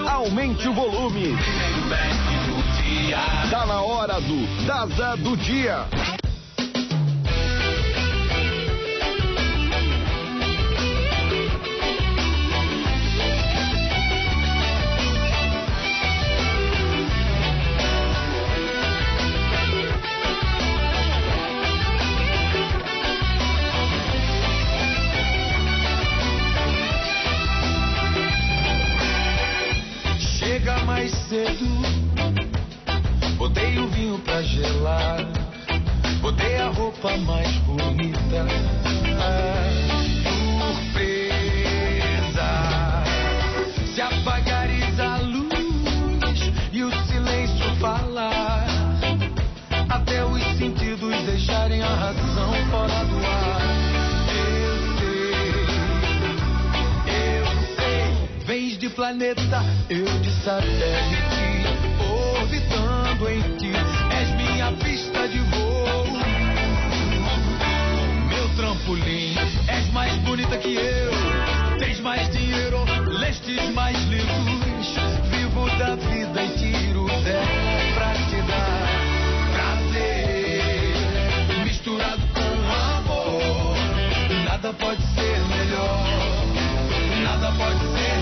[0.09, 1.37] Aumente o volume.
[3.51, 5.87] Tá na hora do Daza do Dia.
[31.03, 31.67] Mais cedo.
[33.37, 35.27] Botei o vinho pra gelar.
[36.21, 38.82] Botei a roupa mais bonita.
[58.93, 61.67] Planeta, eu de satélite,
[62.39, 63.73] orbitando em ti,
[64.11, 66.07] és minha pista de voo.
[68.29, 69.35] Meu trampolim,
[69.69, 71.13] és mais bonita que eu,
[71.79, 74.95] tens mais dinheiro, lestes mais livros,
[75.31, 78.89] vivo da vida e tiro dela pra te dar
[79.53, 80.95] prazer,
[81.65, 82.43] misturado com
[82.99, 83.77] amor,
[84.45, 86.33] nada pode ser melhor.
[87.23, 88.22] Nada pode ser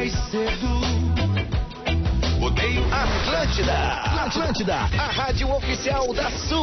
[0.00, 0.80] mais cedo.
[2.42, 3.74] Odeio Atlântida.
[4.24, 6.58] Atlântida, a rádio oficial da Sul.